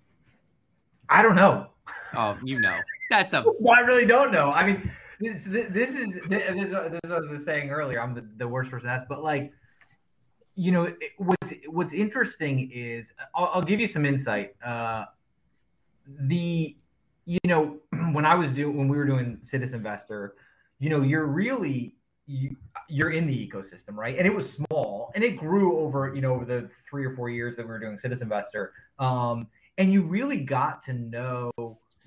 [1.08, 1.68] I don't know.
[2.14, 2.76] Oh, you know,
[3.10, 3.44] that's a.
[3.60, 4.52] well, I really don't know.
[4.52, 6.72] I mean, this this, this is this, this is
[7.10, 8.02] what I was saying earlier.
[8.02, 9.52] I'm the, the worst person to ask, but like,
[10.54, 14.54] you know, what's what's interesting is I'll, I'll give you some insight.
[14.62, 15.06] Uh,
[16.06, 16.76] the
[17.24, 17.78] you know
[18.12, 20.34] when I was doing when we were doing Citizen Investor,
[20.78, 21.94] you know, you're really
[22.28, 22.54] you,
[22.88, 24.16] you're in the ecosystem, right?
[24.16, 27.30] And it was small, and it grew over you know over the three or four
[27.30, 31.50] years that we were doing Citizen Investor, um, and you really got to know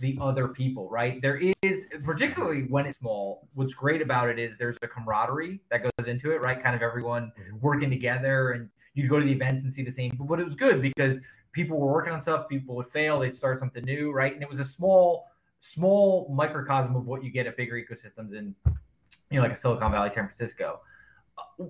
[0.02, 1.22] the other people, right?
[1.22, 5.84] There is, particularly when it's small, what's great about it is there's a camaraderie that
[5.84, 6.62] goes into it, right?
[6.62, 7.58] Kind of everyone mm-hmm.
[7.62, 10.12] working together and you'd go to the events and see the same.
[10.20, 11.20] But it was good because
[11.54, 14.34] people were working on stuff, people would fail, they'd start something new, right?
[14.34, 15.28] And it was a small,
[15.60, 18.56] small microcosm of what you get at bigger ecosystems in,
[19.32, 20.82] you know, like a Silicon Valley, San Francisco.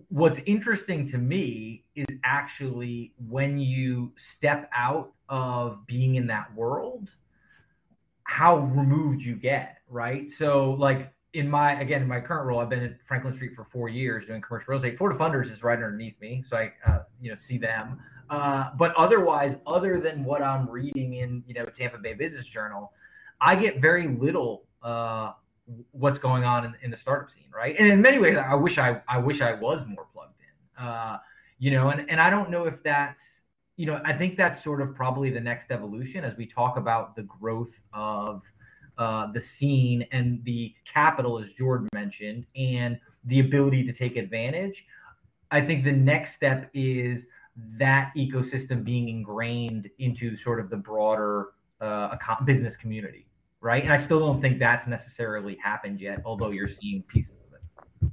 [0.10, 7.10] What's interesting to me is actually when you step out of being in that world
[8.32, 10.32] how removed you get, right?
[10.32, 13.65] So like in my again in my current role, I've been at Franklin Street for
[13.65, 14.97] four years doing commercial real estate.
[14.97, 18.00] Florida Funders is right underneath me, so I uh, you know see them.
[18.30, 22.93] Uh, but otherwise, other than what I'm reading in you know Tampa Bay Business Journal,
[23.41, 25.34] I get very little uh,
[25.91, 27.76] what's going on in, in, the startup scene, right?
[27.78, 31.17] And in many ways, I wish I I wish I was more plugged in, uh,
[31.60, 31.89] you know.
[31.89, 33.41] And and I don't know if that's
[33.82, 37.15] you know, I think that's sort of probably the next evolution as we talk about
[37.15, 38.43] the growth of
[39.00, 44.86] uh, the scene and the capital, as Jordan mentioned, and the ability to take advantage.
[45.50, 47.26] I think the next step is
[47.78, 51.47] that ecosystem being ingrained into sort of the broader
[51.80, 53.26] uh, business community,
[53.62, 53.84] right?
[53.84, 58.12] And I still don't think that's necessarily happened yet, although you're seeing pieces of it.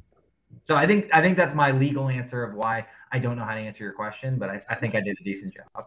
[0.67, 3.55] so I think I think that's my legal answer of why I don't know how
[3.55, 5.87] to answer your question, but I, I think I did a decent job.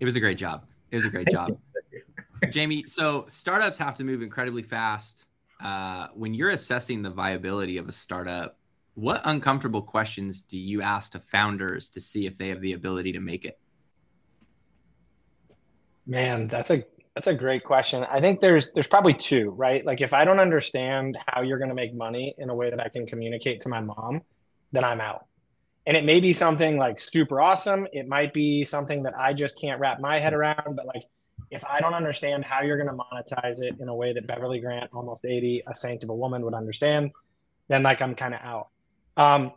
[0.00, 0.64] it was a great job.
[0.90, 1.58] It was a great job.
[2.50, 5.26] Jamie, so startups have to move incredibly fast.
[5.62, 8.56] Uh, when you're assessing the viability of a startup,
[8.94, 13.12] what uncomfortable questions do you ask to founders to see if they have the ability
[13.12, 13.58] to make it?
[16.06, 16.84] Man, that's a
[17.20, 18.06] that's a great question.
[18.10, 19.84] I think there's there's probably two, right?
[19.84, 22.80] Like if I don't understand how you're going to make money in a way that
[22.80, 24.22] I can communicate to my mom,
[24.72, 25.26] then I'm out.
[25.86, 27.86] And it may be something like super awesome.
[27.92, 31.02] It might be something that I just can't wrap my head around, but like
[31.50, 34.58] if I don't understand how you're going to monetize it in a way that Beverly
[34.58, 37.10] Grant, almost 80, a saint of a woman would understand,
[37.68, 38.68] then like I'm kind of out.
[39.18, 39.52] Um,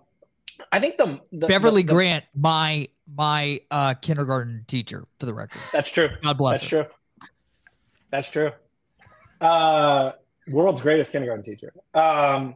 [0.70, 5.62] I think the, the Beverly the, Grant, my my uh, kindergarten teacher, for the record.
[5.72, 6.10] That's true.
[6.22, 6.60] God bless.
[6.60, 6.84] That's her.
[6.84, 6.94] true.
[8.14, 8.52] That's true.
[9.42, 10.12] Uh,
[10.48, 11.74] world's greatest kindergarten teacher.
[11.96, 12.56] Um,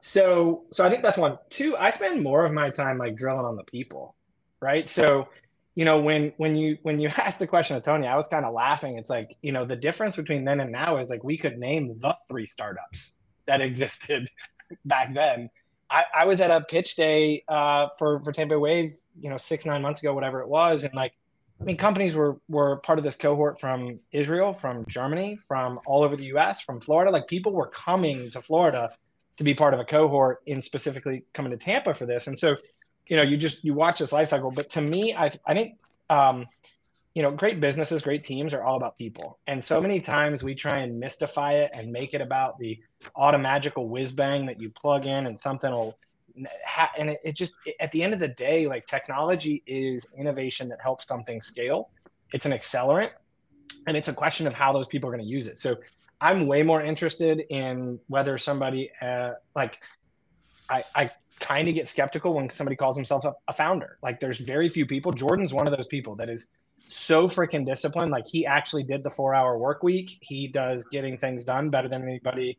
[0.00, 1.38] so, so I think that's one.
[1.48, 4.16] Two, I spend more of my time like drilling on the people,
[4.60, 4.88] right?
[4.88, 5.28] So,
[5.76, 8.44] you know, when when you when you asked the question of Tony, I was kind
[8.44, 8.98] of laughing.
[8.98, 11.86] It's like, you know, the difference between then and now is like we could name
[11.86, 13.12] the three startups
[13.46, 14.28] that existed
[14.86, 15.50] back then.
[15.88, 19.66] I, I was at a pitch day uh, for for Tampa Wave, you know, six
[19.66, 21.12] nine months ago, whatever it was, and like
[21.60, 26.02] I mean, companies were were part of this cohort from Israel, from Germany, from all
[26.02, 27.10] over the U.S., from Florida.
[27.10, 28.90] Like people were coming to Florida
[29.38, 32.26] to be part of a cohort, in specifically coming to Tampa for this.
[32.26, 32.56] And so,
[33.06, 34.50] you know, you just you watch this life cycle.
[34.50, 35.78] But to me, I I think,
[36.10, 36.46] um,
[37.14, 39.38] you know, great businesses, great teams are all about people.
[39.46, 42.78] And so many times we try and mystify it and make it about the
[43.16, 45.98] automagical whiz bang that you plug in and something will
[46.98, 50.80] and it, it just at the end of the day like technology is innovation that
[50.82, 51.90] helps something scale.
[52.32, 53.10] It's an accelerant
[53.86, 55.58] and it's a question of how those people are going to use it.
[55.58, 55.76] So
[56.18, 59.82] i'm way more interested in whether somebody uh, like
[60.70, 63.98] i i kind of get skeptical when somebody calls themselves a, a founder.
[64.02, 65.12] Like there's very few people.
[65.12, 66.48] Jordan's one of those people that is
[66.88, 68.10] so freaking disciplined.
[68.10, 70.18] Like he actually did the four hour work week.
[70.20, 72.58] He does getting things done better than anybody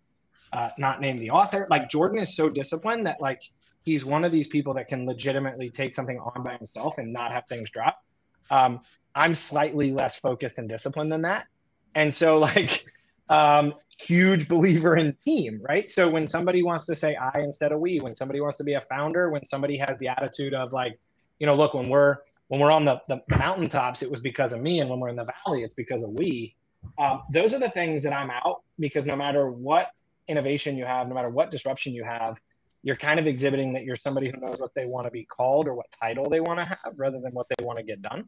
[0.54, 1.68] uh, not named the author.
[1.70, 3.42] Like Jordan is so disciplined that like
[3.88, 7.32] he's one of these people that can legitimately take something on by himself and not
[7.32, 8.04] have things drop.
[8.52, 8.82] Um,
[9.16, 11.48] I'm slightly less focused and disciplined than that.
[11.96, 12.86] And so, like,
[13.30, 15.90] um, huge believer in team, right?
[15.90, 18.74] So when somebody wants to say I instead of we, when somebody wants to be
[18.74, 21.00] a founder, when somebody has the attitude of like,
[21.40, 22.18] you know, look, when we're
[22.50, 25.18] when we're on the, the, mountaintops, it was because of me, and when we're in
[25.18, 26.56] the valley, it's because of we.
[26.98, 29.92] Um, those are the things that I'm out because no matter what
[30.28, 32.38] innovation you have, no matter what disruption you have,
[32.84, 35.68] you're kind of exhibiting that you're somebody who knows what they want to be called
[35.68, 38.26] or what title they want to have rather than what they want to get done.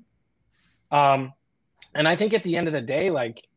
[0.92, 1.34] Um,
[1.96, 3.48] and I think at the end of the day, like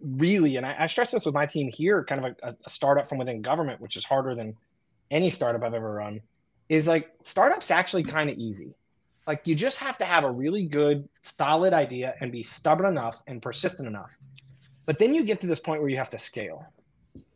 [0.00, 3.08] really, and I, I stress this with my team here, kind of a, a startup
[3.08, 4.56] from within government, which is harder than
[5.10, 6.20] any startup I've ever run,
[6.68, 8.74] is like startups actually kind of easy.
[9.26, 13.22] Like you just have to have a really good, solid idea and be stubborn enough
[13.26, 14.18] and persistent enough.
[14.86, 16.66] But then you get to this point where you have to scale.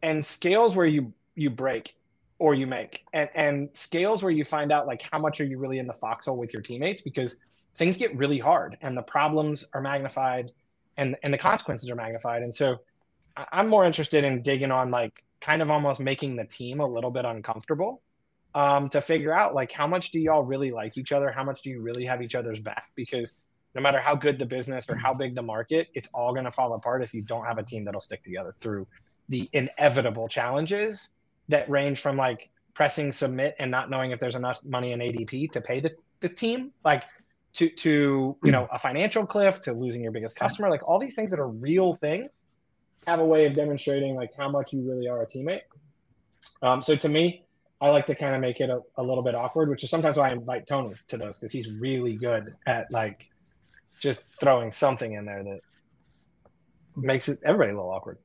[0.02, 1.94] And scales where you you break
[2.38, 3.04] or you make.
[3.12, 5.92] And and scales where you find out like how much are you really in the
[5.92, 7.38] foxhole with your teammates because
[7.74, 10.52] things get really hard and the problems are magnified
[10.96, 12.42] and and the consequences are magnified.
[12.42, 12.78] And so
[13.52, 17.10] I'm more interested in digging on like kind of almost making the team a little
[17.10, 18.02] bit uncomfortable
[18.54, 21.30] um, to figure out like how much do y'all really like each other?
[21.30, 22.90] How much do you really have each other's back?
[22.96, 23.34] Because
[23.74, 26.50] no matter how good the business or how big the market, it's all going to
[26.50, 28.86] fall apart if you don't have a team that'll stick together through
[29.28, 31.10] the inevitable challenges
[31.48, 35.50] that range from like pressing submit and not knowing if there's enough money in ADP
[35.52, 36.72] to pay the, the team.
[36.84, 37.04] Like
[37.54, 41.14] to to you know a financial cliff to losing your biggest customer like all these
[41.14, 42.28] things that are real things
[43.06, 45.62] have a way of demonstrating like how much you really are a teammate
[46.62, 47.44] um, so to me
[47.80, 50.16] i like to kind of make it a, a little bit awkward which is sometimes
[50.16, 53.28] why i invite tony to those because he's really good at like
[54.00, 55.60] just throwing something in there that
[56.96, 58.18] makes it everybody a little awkward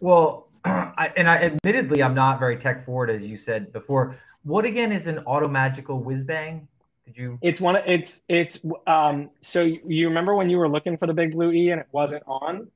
[0.00, 4.16] well I, and I admittedly I'm not very tech forward as you said before.
[4.42, 6.68] What again is an auto magical whiz bang?
[7.04, 7.38] Did you?
[7.42, 7.76] It's one.
[7.86, 8.58] It's it's.
[8.86, 9.30] Um.
[9.40, 12.22] So you remember when you were looking for the big blue E and it wasn't
[12.26, 12.68] on?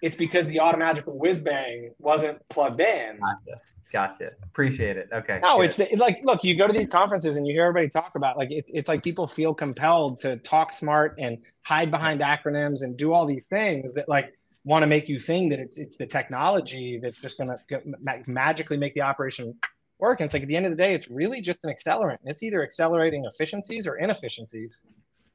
[0.00, 3.18] It's because the auto magical whiz bang wasn't plugged in.
[3.20, 3.60] Gotcha.
[3.92, 4.30] Gotcha.
[4.42, 5.10] Appreciate it.
[5.12, 5.38] Okay.
[5.42, 5.66] No, good.
[5.66, 8.38] it's the, like look, you go to these conferences and you hear everybody talk about
[8.38, 12.96] like it's it's like people feel compelled to talk smart and hide behind acronyms and
[12.96, 14.32] do all these things that like
[14.64, 18.76] want to make you think that it's it's the technology that's just going to magically
[18.76, 19.54] make the operation
[19.98, 20.20] work.
[20.20, 22.18] And it's like at the end of the day, it's really just an accelerant.
[22.24, 24.86] It's either accelerating efficiencies or inefficiencies,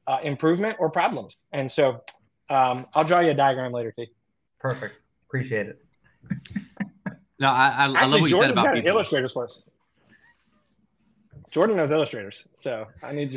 [0.06, 1.38] uh, improvement or problems.
[1.52, 2.02] And so
[2.50, 4.10] um, I'll draw you a diagram later, T.
[4.58, 4.96] Perfect.
[5.26, 5.84] Appreciate it.
[7.40, 9.68] No, I, I, Actually, I love what Jordan's you said about got illustrators for us.
[11.50, 13.30] Jordan knows illustrators, so I need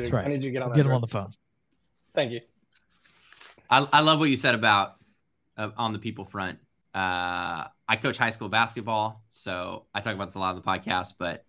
[5.58, 6.60] on the people front.
[6.94, 10.62] Uh, I coach high school basketball, so I talk about this a lot on the
[10.62, 11.46] podcast, but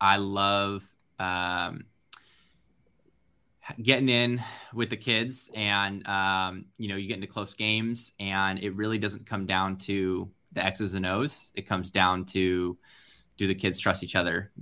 [0.00, 0.84] I love
[1.18, 1.86] um,
[3.82, 8.58] getting in with the kids and um, you know you get into close games and
[8.58, 11.52] it really doesn't come down to the x's and o's.
[11.54, 12.76] It comes down to
[13.36, 14.52] do the kids trust each other?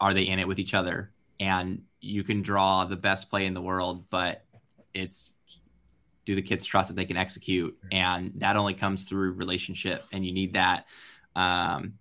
[0.00, 1.12] Are they in it with each other?
[1.38, 4.44] And you can draw the best play in the world but
[4.94, 5.34] it's
[6.24, 7.76] do the kids trust that they can execute.
[7.90, 10.04] And that only comes through relationship.
[10.12, 10.86] And you need that
[11.34, 11.94] um,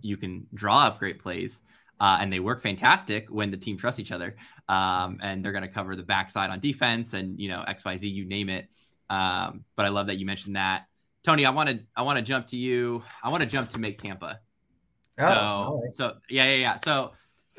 [0.00, 1.62] you can draw up great plays
[2.00, 4.36] uh, and they work fantastic when the team trusts each other
[4.68, 8.24] um, and they're going to cover the backside on defense and you know xyz you
[8.24, 8.68] name it.
[9.10, 10.86] Um, but i love that you mentioned that.
[11.22, 13.02] Tony i want to i want to jump to you.
[13.22, 14.40] I want to jump to make tampa.
[15.18, 15.94] Oh, so right.
[15.94, 16.76] so yeah yeah yeah.
[16.76, 17.12] So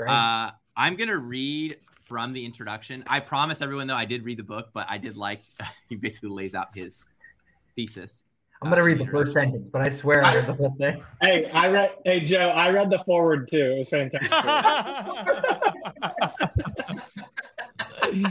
[0.08, 1.78] uh, i'm going to read
[2.13, 3.04] from the introduction.
[3.08, 5.41] I promise everyone though I did read the book, but I did like
[5.89, 7.08] he basically lays out his
[7.76, 8.21] thesis.
[8.62, 10.76] I'm gonna uh, read the first sentence, but I swear I, I read the whole
[10.78, 11.04] thing.
[11.23, 11.89] Hey, I read.
[12.06, 13.58] Hey, Joe, I read the forward too.
[13.58, 14.30] It was fantastic.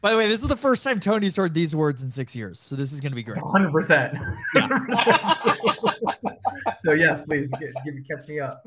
[0.00, 2.60] By the way, this is the first time Tony's heard these words in six years,
[2.60, 3.42] so this is going to be great.
[3.42, 3.72] 100.
[3.72, 4.16] percent
[6.78, 8.64] So yes, please give, give, catch me up.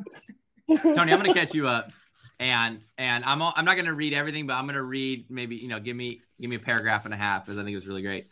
[0.81, 1.93] Tony, I'm going to catch you up
[2.41, 5.55] and and I'm I'm not going to read everything, but I'm going to read maybe
[5.55, 7.77] you know give me give me a paragraph and a half because I think it
[7.77, 8.27] was really great.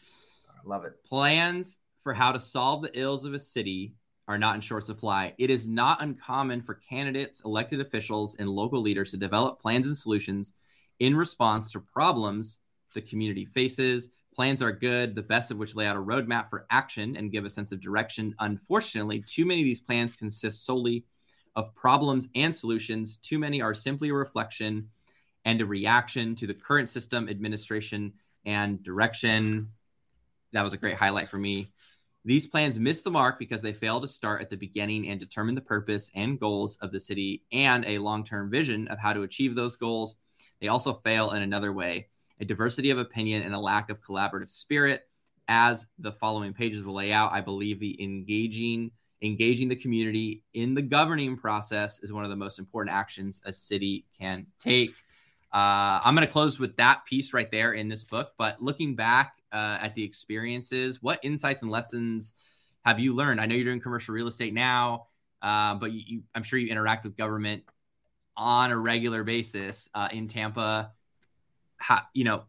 [0.50, 1.02] I love it.
[1.06, 3.94] Plans for how to solve the ills of a city
[4.28, 5.34] are not in short supply.
[5.38, 9.98] It is not uncommon for candidates, elected officials, and local leaders to develop plans and
[9.98, 10.54] solutions
[11.00, 12.60] in response to problems
[12.96, 14.10] the community faces.
[14.36, 17.46] Plans are good, the best of which lay out a roadmap for action and give
[17.46, 18.34] a sense of direction.
[18.40, 21.06] Unfortunately, too many of these plans consist solely
[21.56, 23.18] of problems and solutions.
[23.18, 24.90] Too many are simply a reflection
[25.46, 28.14] and a reaction to the current system, administration,
[28.46, 29.70] and direction.
[30.52, 31.68] That was a great highlight for me.
[32.26, 35.56] These plans miss the mark because they fail to start at the beginning and determine
[35.56, 39.24] the purpose and goals of the city and a long term vision of how to
[39.24, 40.16] achieve those goals.
[40.60, 42.10] They also fail in another way.
[42.40, 45.08] a diversity of opinion, and a lack of collaborative spirit.
[45.48, 48.92] As the following pages will lay out, I believe the engaging
[49.22, 53.52] engaging the community in the governing process is one of the most important actions a
[53.54, 54.92] city can take.
[55.52, 58.34] Uh, I'm going to close with that piece right there in this book.
[58.38, 62.34] But looking back uh, at the experiences, what insights and lessons
[62.86, 63.42] have you learned?
[63.42, 65.08] I know you're doing commercial real estate now,
[65.42, 67.64] uh, but you, you, I'm sure you interact with government
[68.38, 70.92] on a regular basis uh, in Tampa.
[71.78, 72.44] How, you know,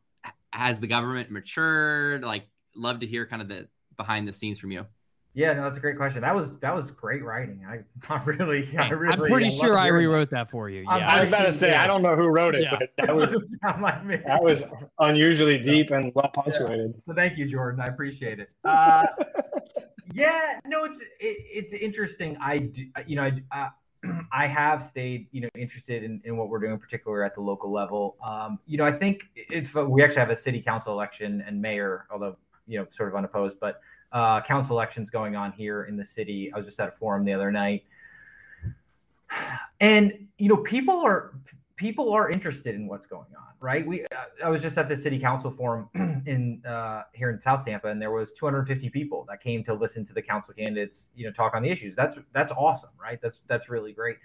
[0.52, 2.22] has the government matured?
[2.22, 2.46] Like,
[2.76, 3.66] love to hear kind of the
[3.96, 4.86] behind the scenes from you.
[5.32, 6.22] Yeah, no, that's a great question.
[6.22, 7.64] That was that was great writing.
[7.68, 7.80] I,
[8.12, 9.12] I really, I really.
[9.12, 10.46] I'm pretty sure I rewrote that.
[10.46, 10.50] that.
[10.50, 10.82] for you.
[10.82, 11.84] Yeah, I was about to say yeah.
[11.84, 12.78] I don't know who wrote it, yeah.
[12.78, 13.30] but that was
[13.80, 14.64] like that was
[14.98, 16.94] unusually deep and well punctuated.
[16.94, 17.00] Yeah.
[17.06, 17.80] So thank you, Jordan.
[17.80, 18.50] I appreciate it.
[18.64, 19.06] Uh,
[20.12, 22.36] yeah, no, it's it, it's interesting.
[22.40, 23.42] I do, you know I.
[23.52, 23.68] Uh,
[24.32, 27.70] I have stayed, you know, interested in, in what we're doing, particularly at the local
[27.70, 28.16] level.
[28.24, 32.06] Um, you know, I think it's we actually have a city council election and mayor,
[32.10, 33.80] although you know, sort of unopposed, but
[34.12, 36.50] uh, council elections going on here in the city.
[36.54, 37.84] I was just at a forum the other night,
[39.80, 41.32] and you know, people are
[41.76, 43.86] people are interested in what's going on, right?
[43.86, 44.04] We
[44.44, 45.88] I was just at the city council forum
[46.26, 50.04] in uh, here in South Tampa, and there was 250 people that came to listen
[50.04, 51.96] to the council candidates, you know, talk on the issues.
[51.96, 53.18] That's that's awesome, right?
[53.22, 54.18] That's that's really great.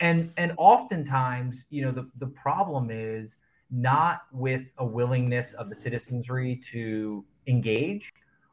[0.00, 3.36] And and oftentimes, you know, the the problem is
[3.70, 8.10] not with a willingness of the citizenry to engage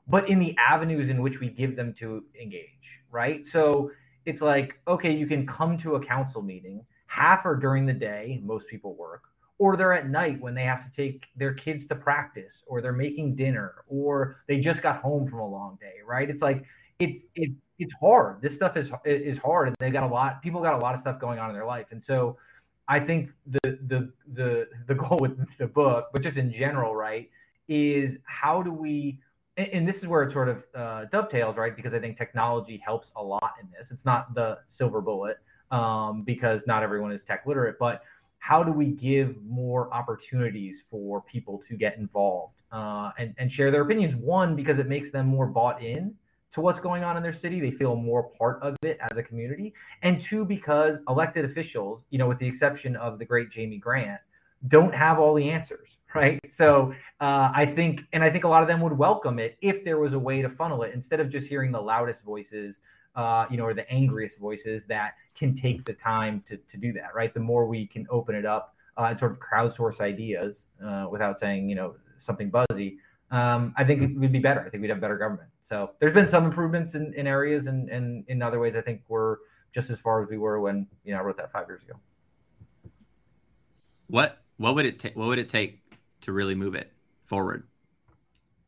[0.08, 3.46] but in the avenues in which we give them to engage, right?
[3.46, 3.92] So
[4.26, 8.40] it's like, okay, you can come to a council meeting, half are during the day,
[8.44, 9.24] most people work,
[9.60, 12.94] or they're at night when they have to take their kids to practice, or they're
[12.94, 16.30] making dinner, or they just got home from a long day, right?
[16.30, 16.64] It's like
[17.00, 18.42] it's it's it's hard.
[18.42, 20.42] This stuff is is hard, and they got a lot.
[20.42, 22.38] People got a lot of stuff going on in their life, and so
[22.88, 27.30] I think the the the the goal with the book, but just in general, right,
[27.68, 29.20] is how do we
[29.58, 31.76] and this is where it sort of uh, dovetails, right?
[31.76, 33.92] Because I think technology helps a lot in this.
[33.92, 35.38] It's not the silver bullet
[35.72, 38.04] um, because not everyone is tech literate, but
[38.40, 43.72] how do we give more opportunities for people to get involved uh, and, and share
[43.72, 44.16] their opinions?
[44.16, 46.14] One, because it makes them more bought in
[46.52, 47.60] to what's going on in their city.
[47.60, 49.74] They feel more part of it as a community.
[50.04, 54.22] And two, because elected officials, you know, with the exception of the great Jamie Grant,
[54.68, 56.40] don't have all the answers, right?
[56.50, 59.84] So uh, I think, and I think a lot of them would welcome it if
[59.84, 62.82] there was a way to funnel it instead of just hearing the loudest voices,
[63.16, 66.92] uh, you know, or the angriest voices that can take the time to, to do
[66.94, 67.34] that, right?
[67.34, 71.38] The more we can open it up uh, and sort of crowdsource ideas uh, without
[71.38, 72.98] saying, you know, something buzzy,
[73.30, 74.62] um, I think it would be better.
[74.62, 75.50] I think we'd have better government.
[75.64, 79.02] So there's been some improvements in, in areas and, and in other ways, I think
[79.08, 79.38] we're
[79.74, 81.94] just as far as we were when, you know, I wrote that five years ago.
[84.08, 85.16] What what would it take?
[85.16, 85.80] What would it take
[86.22, 86.92] to really move it
[87.26, 87.64] forward?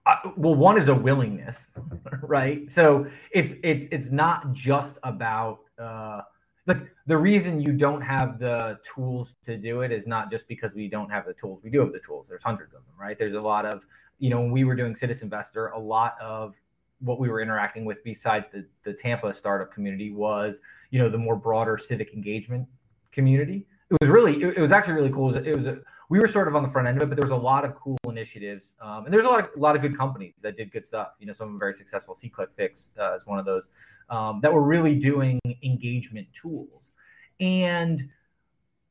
[0.06, 1.68] Uh, well, one is a willingness,
[2.22, 2.70] right?
[2.70, 6.22] So it's it's it's not just about uh,
[6.68, 10.74] like the reason you don't have the tools to do it is not just because
[10.74, 11.62] we don't have the tools.
[11.64, 12.28] We do have the tools.
[12.30, 13.18] There's hundreds of them, right?
[13.18, 13.86] There's a lot of
[14.20, 16.56] you know when we were doing Citizinvestor, a lot of
[17.02, 20.60] what we were interacting with besides the the Tampa startup community was
[20.92, 22.68] you know the more broader civic engagement
[23.12, 25.30] community it was really it, it was actually really cool.
[25.30, 25.80] It was, it was a,
[26.10, 27.64] we were sort of on the front end of it, but there was a lot
[27.66, 30.58] of cool initiatives, um, and there's a lot of a lot of good companies that
[30.58, 31.10] did good stuff.
[31.20, 32.16] You know, some of them very successful.
[32.16, 33.70] SeeClickFix uh, is one of those
[34.10, 36.92] um, that were really doing engagement tools.
[37.40, 38.10] And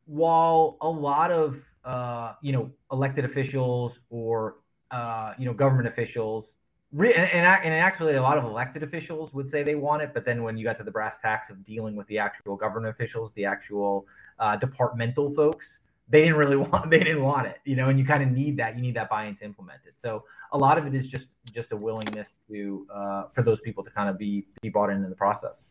[0.07, 4.57] while a lot of uh, you know elected officials or
[4.91, 6.58] uh, you know government officials
[6.93, 10.43] and, and, actually a lot of elected officials would say they want it but then
[10.43, 13.45] when you got to the brass tacks of dealing with the actual government officials the
[13.45, 14.07] actual
[14.39, 18.05] uh, departmental folks they didn't really want they didn't want it you know and you
[18.05, 19.95] kind of need that you need that buy-in to implement it.
[19.97, 23.85] So a lot of it is just just a willingness to uh, for those people
[23.85, 25.65] to kind of be be bought in in the process.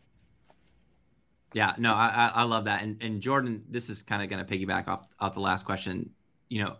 [1.53, 2.84] Yeah no i i love that.
[2.84, 6.11] And and jordan this is kind of going to piggyback off off the last question.
[6.49, 6.78] You know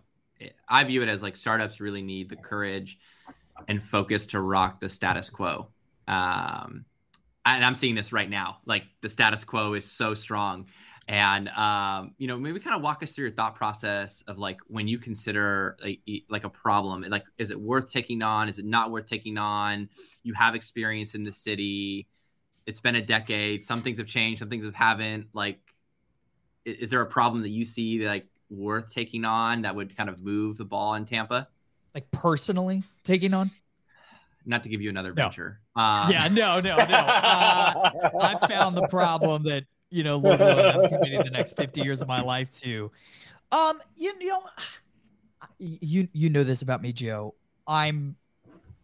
[0.68, 3.00] i view it as like startups really need the courage
[3.66, 5.68] and focus to rock the status quo.
[6.06, 6.84] Um,
[7.44, 8.58] and I'm seeing this right now.
[8.66, 10.66] Like the status quo is so strong.
[11.08, 14.58] And um, you know, maybe kind of walk us through your thought process of like
[14.66, 18.48] when you consider like, like a problem, like is it worth taking on?
[18.48, 19.88] Is it not worth taking on?
[20.22, 22.08] You have experience in the city.
[22.66, 23.64] It's been a decade.
[23.64, 24.40] Some things have changed.
[24.40, 25.28] Some things have haven't.
[25.32, 25.60] Like,
[26.66, 30.10] is, is there a problem that you see like worth taking on that would kind
[30.10, 31.48] of move the ball in Tampa?
[31.94, 33.50] Like personally taking on?
[34.46, 35.24] Not to give you another no.
[35.24, 35.60] venture.
[35.76, 36.84] Um, yeah, no, no, no.
[36.88, 41.80] Uh, I found the problem that you know, Lord willing, I'm committing the next 50
[41.80, 42.90] years of my life to.
[43.52, 44.42] Um, you, you know,
[45.58, 47.34] you you know this about me, Joe.
[47.66, 48.16] I'm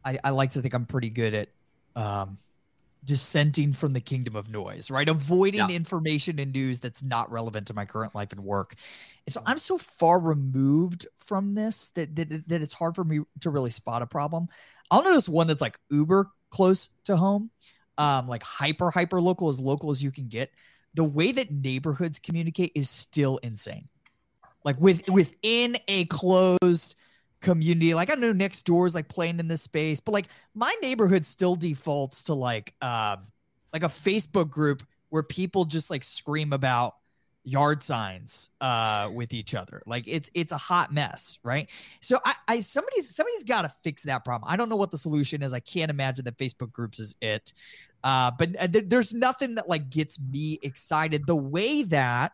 [0.05, 1.48] I, I like to think I'm pretty good at
[1.96, 2.38] um
[3.05, 5.09] dissenting from the kingdom of noise, right?
[5.09, 5.76] Avoiding yeah.
[5.76, 8.74] information and news that's not relevant to my current life and work.
[9.26, 13.20] And so I'm so far removed from this that, that, that it's hard for me
[13.40, 14.48] to really spot a problem.
[14.90, 17.50] I'll notice one that's like uber close to home,
[17.98, 20.50] um, like hyper, hyper local, as local as you can get.
[20.94, 23.88] The way that neighborhoods communicate is still insane.
[24.64, 26.96] Like with within a closed
[27.45, 27.95] community.
[27.95, 31.55] Like I know Nextdoor is like playing in this space, but like my neighborhood still
[31.55, 33.26] defaults to like um
[33.72, 36.95] like a Facebook group where people just like scream about
[37.47, 39.82] yard signs uh with each other.
[39.86, 41.70] Like it's it's a hot mess, right?
[42.01, 44.51] So I, I somebody's somebody's got to fix that problem.
[44.51, 45.53] I don't know what the solution is.
[45.53, 47.53] I can't imagine that Facebook groups is it.
[48.03, 52.32] Uh, but uh, th- there's nothing that like gets me excited the way that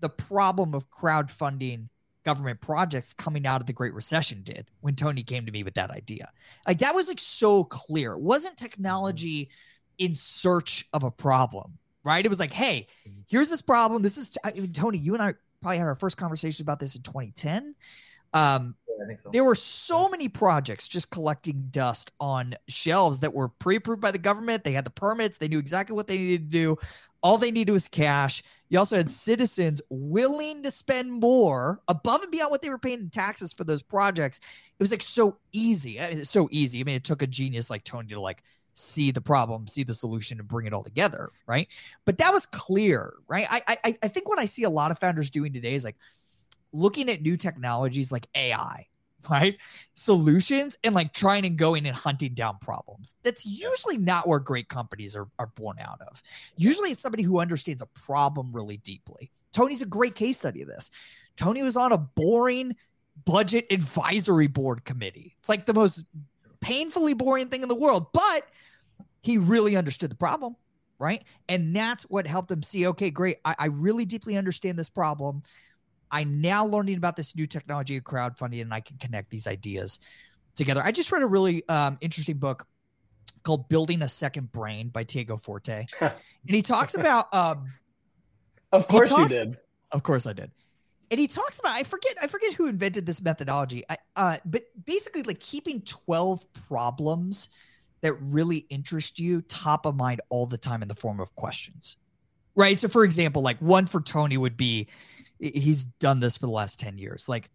[0.00, 1.88] the problem of crowdfunding
[2.24, 5.74] government projects coming out of the Great Recession did when Tony came to me with
[5.74, 6.30] that idea.
[6.66, 8.12] Like that was like so clear.
[8.12, 9.50] It wasn't technology
[9.98, 12.24] in search of a problem, right?
[12.24, 12.86] It was like, hey,
[13.28, 14.02] here's this problem.
[14.02, 14.98] This is I mean, Tony.
[14.98, 17.74] You and I probably had our first conversation about this in 2010.
[18.34, 19.30] Um, yeah, so.
[19.30, 24.18] There were so many projects just collecting dust on shelves that were pre-approved by the
[24.18, 24.64] government.
[24.64, 25.38] They had the permits.
[25.38, 26.78] They knew exactly what they needed to do.
[27.22, 28.42] All they needed was cash.
[28.72, 33.00] You also had citizens willing to spend more above and beyond what they were paying
[33.00, 34.38] in taxes for those projects.
[34.38, 35.98] It was like so easy.
[35.98, 36.80] It's so easy.
[36.80, 38.42] I mean, it took a genius like Tony to like
[38.72, 41.68] see the problem, see the solution, and bring it all together, right?
[42.06, 43.46] But that was clear, right?
[43.50, 45.96] I I I think what I see a lot of founders doing today is like
[46.72, 48.86] looking at new technologies like AI,
[49.30, 49.58] right?
[49.94, 53.14] Solutions and like trying and going and hunting down problems.
[53.22, 56.22] That's usually not where great companies are, are born out of.
[56.56, 59.30] Usually it's somebody who understands a problem really deeply.
[59.52, 60.90] Tony's a great case study of this.
[61.36, 62.74] Tony was on a boring
[63.24, 65.36] budget advisory board committee.
[65.38, 66.04] It's like the most
[66.60, 68.46] painfully boring thing in the world, but
[69.22, 70.56] he really understood the problem,
[70.98, 71.22] right?
[71.48, 73.38] And that's what helped him see okay, great.
[73.44, 75.42] I, I really deeply understand this problem.
[76.12, 79.98] I'm now learning about this new technology of crowdfunding, and I can connect these ideas
[80.54, 80.82] together.
[80.84, 82.66] I just read a really um, interesting book
[83.42, 86.12] called "Building a Second Brain" by Tiago Forte, and
[86.44, 87.32] he talks about.
[87.34, 87.72] Um,
[88.72, 89.56] of course, talks, you did.
[89.90, 90.50] Of course, I did.
[91.10, 93.82] And he talks about I forget I forget who invented this methodology.
[93.88, 97.48] I, uh, but basically, like keeping twelve problems
[98.02, 101.96] that really interest you top of mind all the time in the form of questions,
[102.54, 102.78] right?
[102.78, 104.88] So, for example, like one for Tony would be
[105.42, 107.28] he's done this for the last 10 years.
[107.28, 107.50] Like,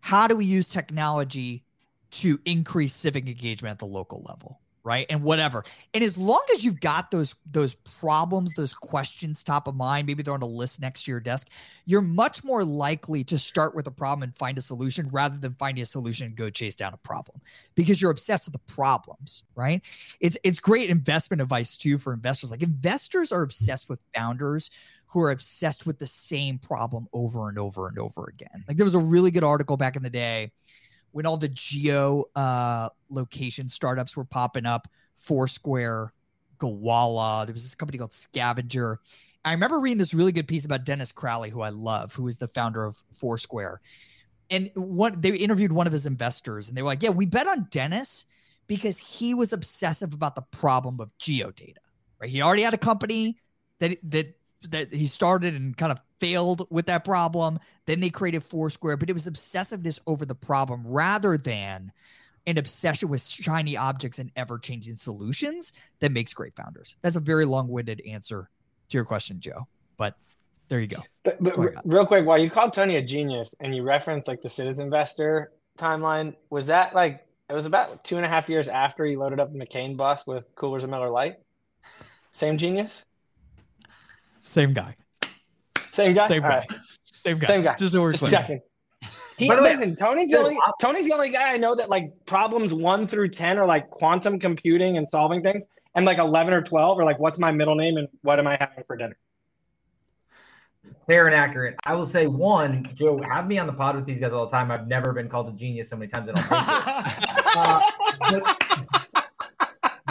[0.00, 1.64] how do we use technology
[2.12, 4.60] to increase civic engagement at the local level?
[4.86, 5.04] Right?
[5.10, 5.64] And whatever.
[5.92, 10.22] And as long as you've got those those problems those questions top of mind maybe
[10.22, 11.48] they're on a list next to your desk
[11.84, 15.52] you're much more likely to start with a problem and find a solution rather than
[15.52, 17.40] finding a solution and go chase down a problem
[17.74, 19.82] because you're obsessed with the problems right?
[20.20, 22.50] It's it's great investment advice too for investors.
[22.50, 24.70] Like investors are obsessed with founders
[25.06, 28.64] who are obsessed with the same problem over and over and over again.
[28.68, 30.52] Like there was a really good article back in the day
[31.16, 36.12] when all the geo uh, location startups were popping up, Foursquare,
[36.58, 38.98] Gowalla, there was this company called SCVNGR.
[39.42, 42.36] I remember reading this really good piece about Dennis Crowley, who I love, who is
[42.36, 43.80] the founder of Foursquare.
[44.50, 47.48] And what they interviewed one of his investors, and they were like, "Yeah, we bet
[47.48, 48.26] on Dennis
[48.66, 51.78] because he was obsessive about the problem of geodata.
[52.20, 52.28] Right?
[52.28, 53.38] He already had a company
[53.78, 54.38] that that
[54.70, 57.58] that he started and kind of failed with that problem.
[57.86, 61.92] Then they created Foursquare, but it was obsessiveness over the problem rather than
[62.46, 66.96] an obsession with shiny objects and ever changing solutions that makes great founders.
[67.02, 68.48] That's a very long winded answer
[68.88, 69.66] to your question, Joe.
[69.96, 70.16] But
[70.68, 71.02] there you go.
[71.24, 74.48] But, but real quick, while you called Tony a genius and you referenced like the
[74.48, 75.46] Citizinvestor
[75.78, 79.40] timeline, was that like it was about two and a half years after he loaded
[79.40, 81.36] up the McCain bus with coolers of Miller Lite?
[82.32, 83.06] Same genius?
[84.46, 84.96] Same guy.
[85.88, 86.28] Same guy.
[86.28, 86.48] Same guy.
[86.48, 86.68] Right.
[87.24, 87.46] Same guy.
[87.46, 87.74] Same guy.
[87.74, 88.60] Just, so Just checking.
[89.36, 92.72] He, but listen, Tony's the only Tony's the only guy I know that like problems
[92.72, 96.98] one through ten are like quantum computing and solving things, and like eleven or twelve
[96.98, 99.18] are like what's my middle name and what am I having for dinner.
[101.06, 101.74] Fair and accurate.
[101.84, 104.52] I will say one, Joe, have me on the pod with these guys all the
[104.52, 104.70] time.
[104.70, 106.30] I've never been called a genius so many times.
[106.32, 107.82] I
[108.30, 108.42] don't uh,
[108.92, 109.05] but,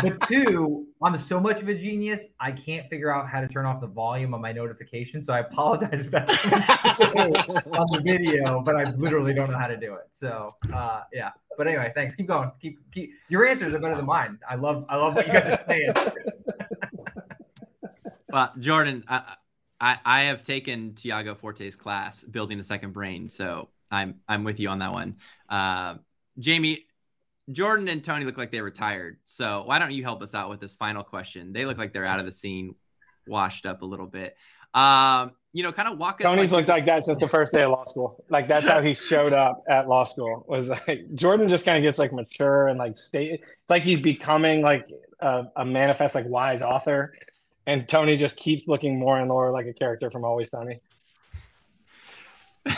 [0.09, 3.65] but two, I'm so much of a genius, I can't figure out how to turn
[3.65, 5.23] off the volume on my notification.
[5.23, 9.77] So I apologize if that's on the video, but I literally don't know how to
[9.77, 10.07] do it.
[10.11, 11.31] So uh, yeah.
[11.57, 12.15] But anyway, thanks.
[12.15, 12.51] Keep going.
[12.61, 13.11] Keep keep.
[13.29, 14.39] Your answers are better than mine.
[14.49, 15.93] I love I love what you guys are saying.
[18.29, 19.35] well, Jordan, I,
[19.79, 23.29] I I have taken Tiago Forte's class, building a second brain.
[23.29, 25.17] So I'm I'm with you on that one.
[25.49, 25.95] Uh,
[26.39, 26.85] Jamie,
[27.51, 29.17] Jordan and Tony look like they retired.
[29.23, 31.53] So why don't you help us out with this final question?
[31.53, 32.75] They look like they're out of the scene,
[33.27, 34.35] washed up a little bit.
[34.73, 36.19] Um, you know, kind of walk.
[36.19, 38.23] Tony's like, looked like that since the first day of law school.
[38.29, 40.45] Like that's how he showed up at law school.
[40.49, 43.39] Was like Jordan just kind of gets like mature and like state.
[43.41, 44.89] It's like he's becoming like
[45.21, 47.13] a, a manifest like wise author,
[47.65, 50.81] and Tony just keeps looking more and more like a character from Always Sunny.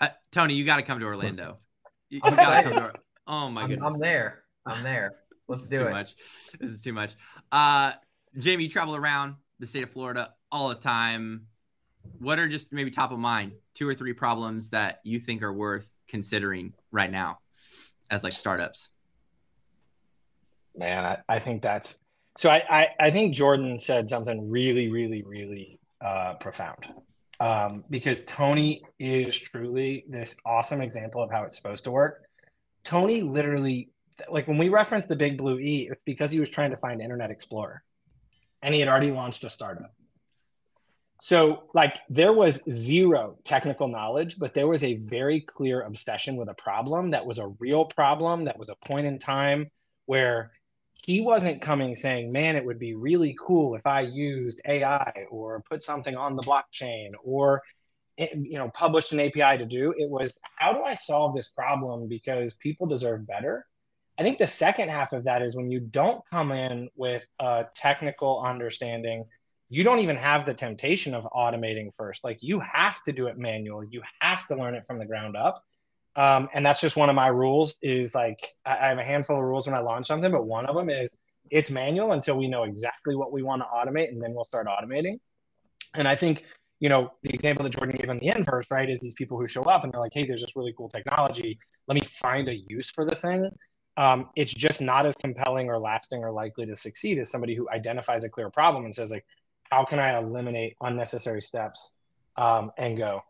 [0.00, 1.58] uh, Tony, you got to come to Orlando.
[2.10, 2.92] You, you gotta come to.
[3.26, 4.44] Oh my I'm, goodness, I'm there.
[4.66, 5.16] I'm there.
[5.48, 5.90] Let's this do is too it.
[5.90, 6.14] much.
[6.60, 7.14] This is too much.
[7.52, 7.92] Uh,
[8.38, 11.46] Jamie, you travel around the state of Florida all the time.
[12.18, 15.52] What are just maybe top of mind two or three problems that you think are
[15.52, 17.38] worth considering right now
[18.10, 18.90] as like startups?
[20.76, 21.98] Man, I, I think that's
[22.36, 22.50] so.
[22.50, 26.86] I, I I think Jordan said something really, really, really uh, profound.
[27.40, 32.20] Um, because Tony is truly this awesome example of how it's supposed to work.
[32.84, 33.90] Tony literally,
[34.28, 37.00] like when we reference the Big Blue E, it's because he was trying to find
[37.00, 37.82] Internet Explorer,
[38.62, 39.92] and he had already launched a startup.
[41.20, 46.50] So, like, there was zero technical knowledge, but there was a very clear obsession with
[46.50, 49.70] a problem that was a real problem, that was a point in time
[50.06, 50.50] where
[51.06, 55.62] he wasn't coming saying, man, it would be really cool if I used AI or
[55.68, 57.62] put something on the blockchain or
[58.16, 59.92] eh, you know published an API to do.
[59.98, 63.66] It was how do I solve this problem because people deserve better.
[64.18, 67.66] I think the second half of that is when you don't come in with a
[67.74, 69.26] technical understanding,
[69.68, 72.24] you don't even have the temptation of automating first.
[72.24, 73.84] Like you have to do it manual.
[73.84, 75.62] You have to learn it from the ground up.
[76.16, 79.36] Um, and that's just one of my rules is like I, I have a handful
[79.36, 81.10] of rules when I launch something, but one of them is
[81.50, 84.66] it's manual until we know exactly what we want to automate and then we'll start
[84.66, 85.18] automating.
[85.94, 86.44] And I think,
[86.80, 89.46] you know, the example that Jordan gave in the inverse, right, is these people who
[89.46, 91.58] show up and they're like, hey, there's this really cool technology.
[91.86, 93.50] Let me find a use for the thing.
[93.96, 97.68] Um, it's just not as compelling or lasting or likely to succeed as somebody who
[97.70, 99.24] identifies a clear problem and says, like,
[99.70, 101.96] how can I eliminate unnecessary steps
[102.36, 103.22] um, and go?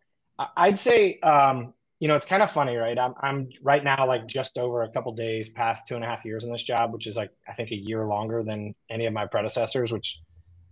[0.56, 1.74] I'd say, um,
[2.04, 2.98] you know, it's kind of funny, right?
[2.98, 6.26] I'm, I'm right now like just over a couple days past two and a half
[6.26, 9.14] years in this job, which is like I think a year longer than any of
[9.14, 10.20] my predecessors, which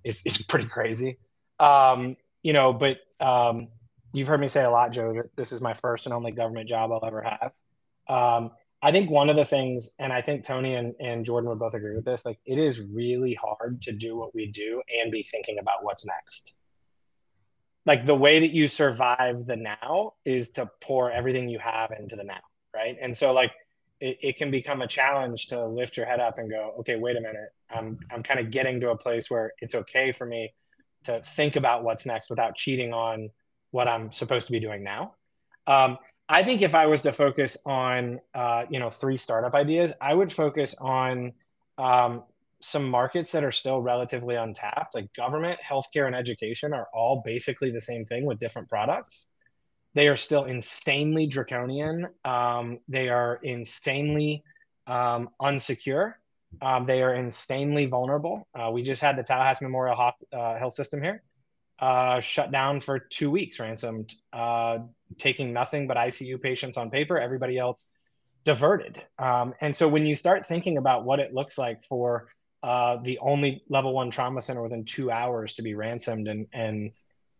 [0.05, 1.17] is is pretty crazy.
[1.59, 3.69] Um, you know, but um,
[4.13, 6.69] you've heard me say a lot, Joe, that this is my first and only government
[6.69, 7.53] job I'll ever have.
[8.11, 8.51] Um,
[8.83, 11.73] I think one of the things, and I think Tony and, and Jordan would both
[11.73, 15.23] agree with this, like it is really hard to do what we do and be
[15.23, 16.59] thinking about what's next
[17.85, 22.17] like the way that you survive the now is to pour everything you have into
[22.17, 22.41] the now
[22.75, 22.97] right?
[23.01, 23.53] And so like
[24.01, 27.17] it, it can become a challenge to lift your head up and go okay wait
[27.17, 27.53] a minute.
[27.71, 30.53] I'm i'm kind of getting to a place where it's okay for me
[31.05, 33.31] to think about what's next without cheating on
[33.71, 35.15] what i'm supposed to be doing now.
[35.67, 39.93] Um, i think if i was to focus on uh, you know three startup ideas
[40.01, 41.33] i would focus on
[41.79, 42.23] um,
[42.63, 47.71] some markets that are still relatively untapped, like government, healthcare, and education, are all basically
[47.71, 49.27] the same thing with different products.
[49.95, 52.07] They are still insanely draconian.
[52.25, 54.43] Um, they are insanely
[54.87, 56.15] um, unsecure.
[56.61, 58.47] Um, they are insanely vulnerable.
[58.55, 61.23] Uh, we just had the Tallahassee Memorial Ho- uh, Health System here
[61.83, 64.79] uh, shut down for two weeks, ransomed, uh,
[65.19, 67.19] taking nothing but ICU patients on paper.
[67.19, 67.85] Everybody else
[68.45, 69.03] diverted.
[69.19, 72.29] Um, and so when you start thinking about what it looks like for
[72.63, 76.93] uh, the only level one trauma center within two hours to be ransomed and and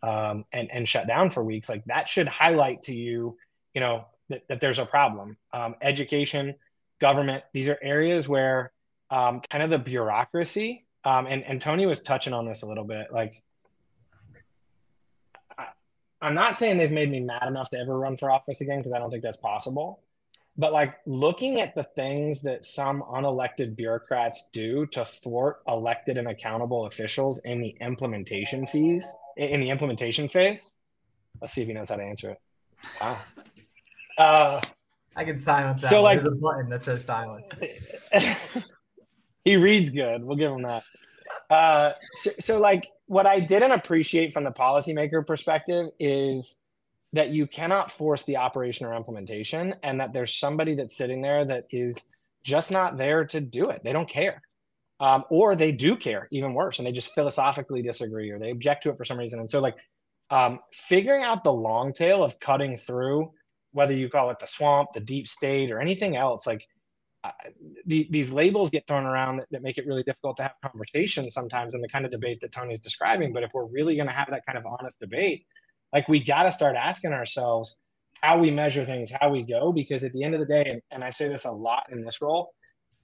[0.03, 3.39] um, and and shut down for weeks, like that should highlight to you,
[3.73, 5.37] you know, that, that there's a problem.
[5.53, 6.57] Um, education,
[7.01, 8.73] government, these are areas where
[9.11, 10.87] um, kind of the bureaucracy.
[11.05, 13.13] Um, and and Tony was touching on this a little bit.
[13.13, 13.43] Like,
[15.57, 15.67] I,
[16.21, 18.93] I'm not saying they've made me mad enough to ever run for office again because
[18.93, 20.01] I don't think that's possible
[20.57, 26.29] but like looking at the things that some unelected bureaucrats do to thwart elected and
[26.29, 30.75] accountable officials in the implementation fees in the implementation phase
[31.41, 32.39] let's see if he knows how to answer it
[33.01, 33.19] wow
[34.19, 34.61] uh,
[35.17, 35.89] I can silence that.
[35.89, 37.49] So, like- There's a button that says silence.
[39.45, 40.85] he reads good we'll give him that
[41.51, 46.62] uh, so, so like what i didn't appreciate from the policymaker perspective is
[47.13, 51.45] that you cannot force the operation or implementation and that there's somebody that's sitting there
[51.45, 52.03] that is
[52.43, 53.83] just not there to do it.
[53.85, 54.43] They don't care.
[55.01, 58.85] Um, or they do care even worse and they just philosophically disagree or they object
[58.85, 59.41] to it for some reason.
[59.41, 59.77] And so like
[60.31, 63.33] um, figuring out the long tail of cutting through
[63.73, 66.67] whether you call it the swamp the deep state or anything else like
[67.25, 67.31] uh,
[67.87, 71.35] the, these labels get thrown around that, that make it really difficult to have conversations
[71.35, 73.33] sometimes in the kind of debate that tony's describing.
[73.33, 75.47] But if we're really going to have that kind of honest debate
[75.93, 77.77] like we got to start asking ourselves
[78.23, 80.83] how we measure things, how we go, because at the end of the day, and,
[80.91, 82.53] and I say this a lot in this role,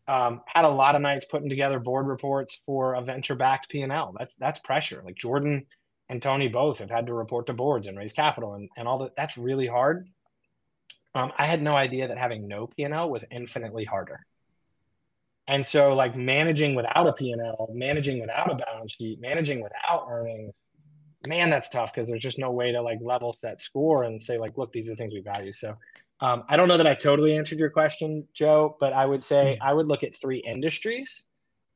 [0.07, 4.15] um, had a lot of nights putting together board reports for a venture-backed P&L.
[4.19, 5.03] That's that's pressure.
[5.05, 5.67] Like Jordan
[6.09, 8.99] and Tony both have had to report to boards and raise capital and, and all
[8.99, 9.17] that.
[9.17, 10.09] That's really hard.
[11.15, 14.21] Um, I had no idea that having no P&L was infinitely harder.
[15.47, 20.55] And so like managing without a P&L, managing without a balance sheet, managing without earnings,
[21.27, 24.39] man, that's tough because there's just no way to like level set score and say
[24.39, 25.53] like, look, these are the things we value.
[25.53, 25.77] So
[26.21, 29.57] um, I don't know that I totally answered your question, Joe, but I would say
[29.57, 29.63] hmm.
[29.63, 31.27] I would look at three industries: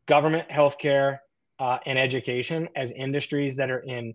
[0.06, 1.18] government, healthcare,
[1.58, 4.14] uh, and education as industries that are in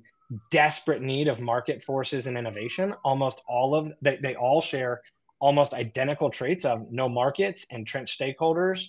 [0.51, 2.93] desperate need of market forces and innovation.
[3.05, 5.01] Almost all of they, they all share
[5.39, 8.87] almost identical traits of no markets, entrenched stakeholders,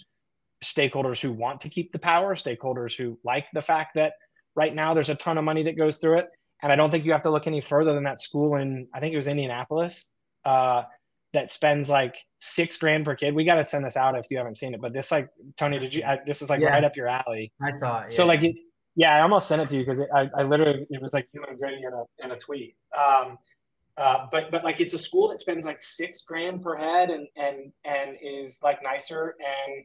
[0.65, 4.15] stakeholders who want to keep the power, stakeholders who like the fact that
[4.55, 6.29] right now there's a ton of money that goes through it.
[6.63, 9.01] And I don't think you have to look any further than that school in I
[9.01, 10.07] think it was Indianapolis.
[10.45, 10.83] Uh,
[11.35, 13.35] that spends like six grand per kid.
[13.35, 14.81] We got to send this out if you haven't seen it.
[14.81, 16.03] But this, like, Tony, did you?
[16.03, 16.69] I, this is like yeah.
[16.69, 17.53] right up your alley.
[17.63, 18.07] I saw it.
[18.11, 18.17] Yeah.
[18.17, 18.57] So like, it,
[18.97, 21.57] yeah, I almost sent it to you because I, I literally it was like human
[21.57, 22.77] gritty in a in a tweet.
[22.97, 23.39] Um,
[23.97, 27.29] uh, but but like it's a school that spends like six grand per head and
[27.37, 29.85] and and is like nicer and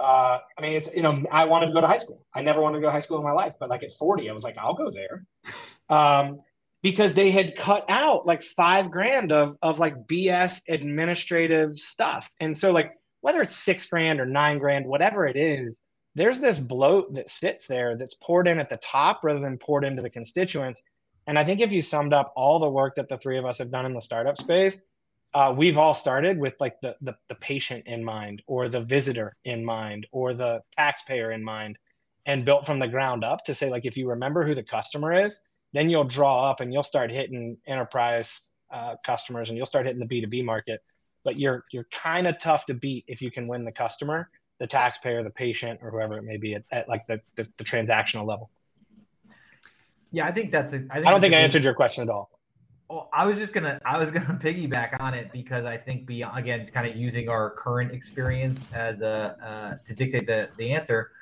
[0.00, 2.24] uh, I mean it's you know I wanted to go to high school.
[2.34, 4.30] I never wanted to go to high school in my life, but like at 40,
[4.30, 5.24] I was like I'll go there.
[5.88, 6.40] Um,
[6.82, 12.30] because they had cut out like five grand of of like BS administrative stuff.
[12.40, 15.76] And so like whether it's six grand or nine grand, whatever it is,
[16.14, 19.84] there's this bloat that sits there that's poured in at the top rather than poured
[19.84, 20.82] into the constituents.
[21.26, 23.58] And I think if you summed up all the work that the three of us
[23.58, 24.82] have done in the startup space,
[25.32, 29.36] uh, we've all started with like the, the the patient in mind, or the visitor
[29.44, 31.78] in mind, or the taxpayer in mind,
[32.26, 35.12] and built from the ground up to say like if you remember who the customer
[35.12, 35.40] is,
[35.72, 38.40] then you'll draw up and you'll start hitting enterprise
[38.72, 40.82] uh, customers and you'll start hitting the B2B market.
[41.22, 44.66] But you're you're kind of tough to beat if you can win the customer, the
[44.66, 48.26] taxpayer, the patient, or whoever it may be at, at like the, the, the transactional
[48.26, 48.50] level.
[50.12, 50.76] Yeah, I think that's a.
[50.90, 52.29] I, think I don't think I answered your question at all.
[52.90, 56.36] Well, I was just gonna I was gonna piggyback on it because I think beyond
[56.36, 61.12] again kind of using our current experience as a uh, to dictate the the answer.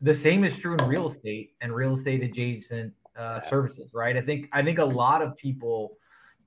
[0.00, 4.16] The same is true in real estate and real estate adjacent uh, services, right?
[4.16, 5.98] I think I think a lot of people,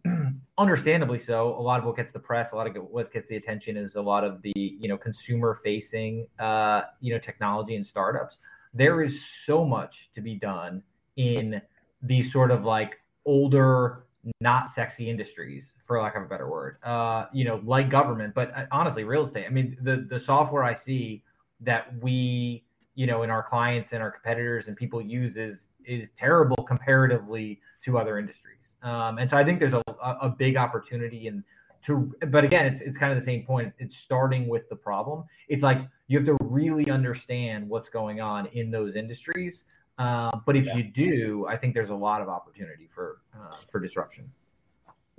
[0.58, 3.38] understandably so, a lot of what gets the press, a lot of what gets the
[3.38, 7.86] attention is a lot of the you know consumer facing uh, you know technology and
[7.86, 8.40] startups.
[8.74, 10.84] There is so much to be done
[11.16, 11.62] in
[12.02, 14.04] these sort of like older
[14.40, 18.56] not sexy industries for lack of a better word uh you know like government but
[18.56, 21.24] uh, honestly real estate i mean the the software i see
[21.60, 22.64] that we
[22.94, 27.60] you know in our clients and our competitors and people use is is terrible comparatively
[27.84, 28.76] to other industries.
[28.84, 31.44] Um, and so I think there's a, a big opportunity and
[31.84, 33.74] to, but again, it's, it's kind of the same point.
[33.80, 35.24] It's starting with the problem.
[35.48, 39.64] It's like you have to really understand what's going on in those industries.
[39.98, 40.78] Uh, but if yeah.
[40.78, 44.32] you do, I think there's a lot of opportunity for, uh, for disruption.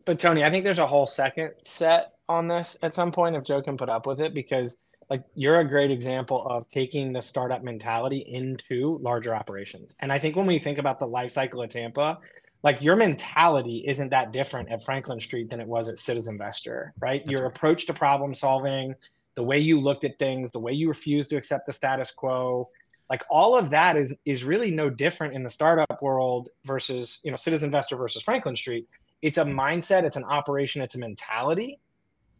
[0.05, 3.45] But Tony, I think there's a whole second set on this at some point if
[3.45, 4.79] Joe can put up with it because
[5.11, 9.95] like you're a great example of taking the startup mentality into larger operations.
[10.01, 12.19] And I think when we think about the life cycle of Tampa,
[12.63, 17.23] like your mentality isn't that different at Franklin Street than it was at Citizinvestor, right?
[17.25, 17.55] That's your right.
[17.55, 18.95] approach to problem solving,
[19.35, 22.71] the way you looked at things, the way you refused to accept the status quo,
[23.13, 27.31] like all of that is is really no different in the startup world versus, you
[27.31, 28.89] know, Citizinvestor versus Franklin Street.
[29.21, 31.79] It's a mindset, it's an operation, it's a mentality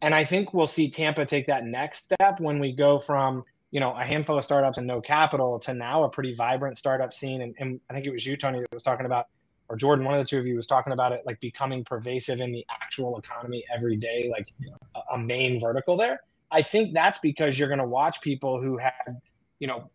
[0.03, 3.79] and I think we'll see Tampa take that next step when we go from, you
[3.79, 7.41] know, a handful of startups and no capital to now a pretty vibrant startup scene.
[7.41, 9.27] And, and I think it was you, Tony, that was talking about,
[9.69, 12.41] or Jordan, one of the two of you was talking about it, like becoming pervasive
[12.41, 14.49] in the actual economy every day, like
[14.95, 16.19] a, a main vertical there.
[16.51, 19.21] I think that's because you're going to watch people who had,
[19.59, 19.89] you know,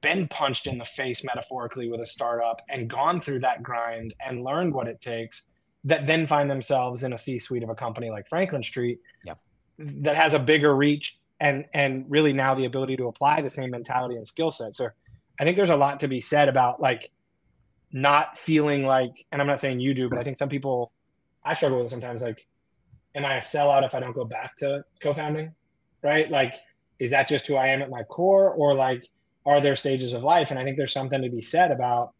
[0.00, 4.42] been punched in the face metaphorically with a startup and gone through that grind and
[4.42, 5.46] learned what it takes
[5.84, 8.98] that then find themselves in a C suite of a company like Franklin Street.
[9.24, 9.38] Yep
[9.78, 13.70] that has a bigger reach and and really now the ability to apply the same
[13.70, 14.74] mentality and skill set.
[14.74, 14.88] So
[15.38, 17.10] I think there's a lot to be said about like
[17.92, 20.92] not feeling like, and I'm not saying you do, but I think some people
[21.44, 22.46] I struggle with sometimes like,
[23.14, 25.54] am I a sellout if I don't go back to co-founding?
[26.02, 26.30] Right?
[26.30, 26.54] Like,
[26.98, 29.04] is that just who I am at my core, or like,
[29.46, 30.50] are there stages of life?
[30.50, 32.12] And I think there's something to be said about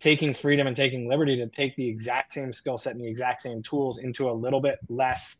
[0.00, 3.40] taking freedom and taking liberty to take the exact same skill set and the exact
[3.40, 5.36] same tools into a little bit less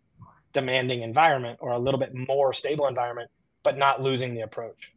[0.52, 3.28] demanding environment or a little bit more stable environment,
[3.64, 4.92] but not losing the approach.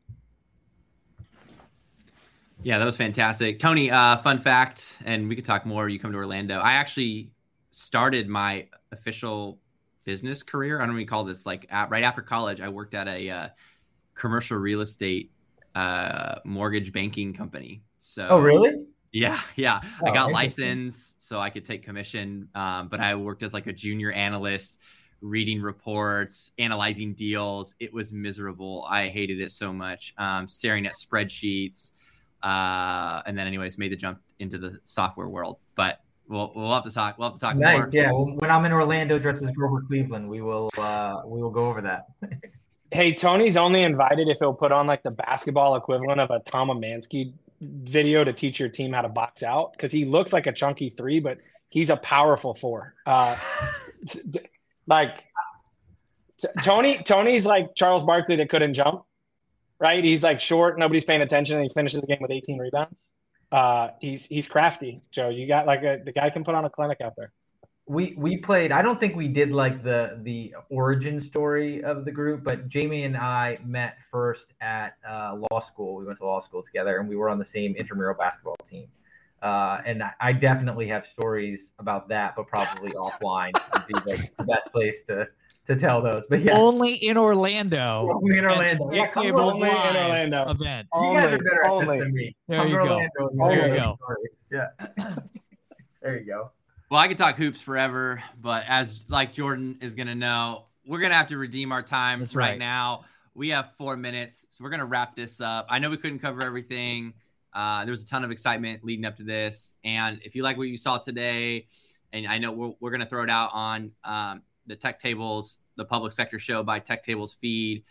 [2.61, 3.59] Yeah, that was fantastic.
[3.59, 5.89] Tony, uh, fun fact, and we could talk more.
[5.89, 6.59] You come to Orlando.
[6.59, 7.31] I actually
[7.71, 9.59] started my official
[10.03, 10.77] business career.
[10.77, 11.45] I don't know what you call this.
[11.45, 13.49] Like at, right after college, I worked at a uh,
[14.13, 15.31] commercial real estate
[15.75, 17.83] uh, mortgage banking company.
[17.99, 18.85] So, oh, really?
[19.11, 19.79] Yeah, yeah.
[19.83, 23.67] Oh, I got licensed so I could take commission, um, but I worked as like
[23.67, 24.79] a junior analyst,
[25.21, 27.75] reading reports, analyzing deals.
[27.79, 28.85] It was miserable.
[28.89, 30.13] I hated it so much.
[30.17, 31.91] Um, staring at spreadsheets,
[32.43, 35.59] uh, and then, anyways, made the jump into the software world.
[35.75, 37.17] But we'll we'll have to talk.
[37.17, 37.63] We'll have to talk more.
[37.63, 37.93] Nice.
[37.93, 38.11] Yeah.
[38.11, 41.81] When I'm in Orlando dressed as Grover Cleveland, we will uh, we will go over
[41.81, 42.07] that.
[42.91, 46.69] Hey, Tony's only invited if he'll put on like the basketball equivalent of a Tom
[46.69, 50.51] Emanski video to teach your team how to box out because he looks like a
[50.51, 52.95] chunky three, but he's a powerful four.
[53.05, 53.35] Uh,
[54.07, 54.39] t- t-
[54.87, 55.23] like
[56.39, 59.03] t- Tony, Tony's like Charles Barkley that couldn't jump,
[59.79, 60.03] right?
[60.03, 63.01] He's like short, nobody's paying attention, and he finishes the game with 18 rebounds.
[63.51, 65.29] Uh, he's he's crafty, Joe.
[65.29, 67.31] You got like a the guy can put on a clinic out there.
[67.87, 72.11] We we played i don't think we did like the the origin story of the
[72.11, 76.39] group but jamie and i met first at uh, law school we went to law
[76.39, 78.87] school together and we were on the same intramural basketball team
[79.43, 84.35] uh, and I, I definitely have stories about that but probably offline would be like
[84.37, 85.27] the best place to
[85.67, 88.09] to tell those but yeah Only in Orlando.
[88.15, 88.91] Only in at the Orlando.
[88.91, 90.49] Yeah, Dick come to Tables Only in Orlando.
[90.49, 90.87] event.
[90.95, 92.81] you guys are better at this than me There Come you go.
[92.81, 93.97] Orlando There you go.
[94.51, 95.15] yeah
[96.01, 96.51] there you go
[96.91, 101.15] Well, I could talk hoops forever, but as like Jordan is gonna know, we're gonna
[101.15, 102.35] have to redeem our time right.
[102.35, 102.59] right.
[102.59, 103.05] now.
[103.33, 105.65] We have four minutes, so we're gonna wrap this up.
[105.67, 107.13] I know we couldn't cover everything.
[107.53, 110.57] Uh, there was a ton of excitement leading up to this, and if you like
[110.57, 111.67] what you saw today,
[112.13, 116.11] and I know we're, we're gonna throw it out on um, the TechTables, the public
[116.11, 117.83] sector show by TechTables feed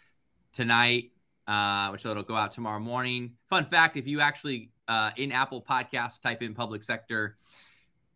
[0.53, 1.11] tonight,
[1.49, 3.33] uh, which it'll go out tomorrow morning.
[3.51, 7.39] Fun fact: if you actually uh, in Apple Podcasts type in public sector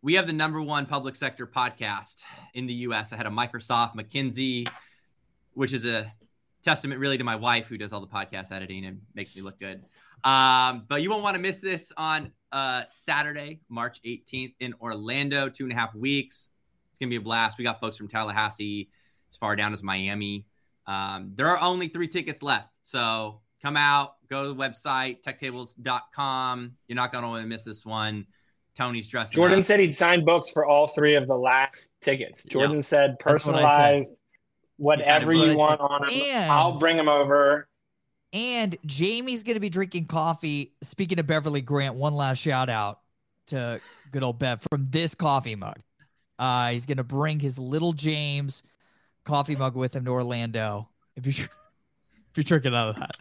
[0.03, 2.23] we have the number one public sector podcast
[2.55, 4.69] in the US I had a Microsoft, McKinsey,
[5.55, 6.13] which is a
[6.63, 9.59] testament really to my wife who does all the podcast editing and makes me look
[9.59, 9.83] good.
[10.25, 15.49] Um, but you won't want to miss this on uh, Saturday, March 18th in Orlando,
[15.49, 16.49] two and a half weeks.
[16.91, 17.59] It's going to be a blast.
[17.59, 18.89] We got folks from Tallahassee
[19.31, 20.47] as far down as Miami.
[20.87, 22.69] Um, there are only three tickets left.
[22.83, 26.73] So come out, go to the website, techtables.com.
[26.89, 28.27] You're not going to want to miss this one.
[28.79, 29.65] Tony's dressing Jordan up.
[29.65, 32.45] said he'd sign books for all three of the last tickets.
[32.45, 34.05] Jordan said That's what said.
[34.77, 36.11] whatever That's what you want on them.
[36.11, 37.69] And- I'll bring them over.
[38.33, 40.75] And Jamie's going to be drinking coffee.
[40.83, 43.01] Speaking of Beverly Grant, one last shout out
[43.47, 43.81] to
[44.13, 45.79] good old Bev from this coffee mug.
[46.39, 48.63] Uh, he's going to bring his little James
[49.25, 50.89] coffee mug with him to Orlando.
[51.17, 51.47] If you
[52.39, 53.17] if you're out of that,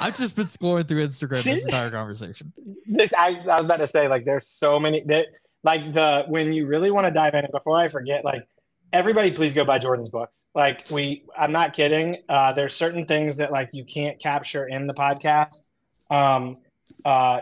[0.00, 2.52] I've just been scrolling through Instagram this entire conversation.
[2.86, 5.26] This I, I was about to say, like, there's so many that
[5.64, 8.46] like the when you really want to dive in, and before I forget, like
[8.92, 10.36] everybody please go buy Jordan's books.
[10.54, 12.18] Like we I'm not kidding.
[12.28, 15.64] Uh there's certain things that like you can't capture in the podcast.
[16.10, 16.58] Um
[17.04, 17.40] uh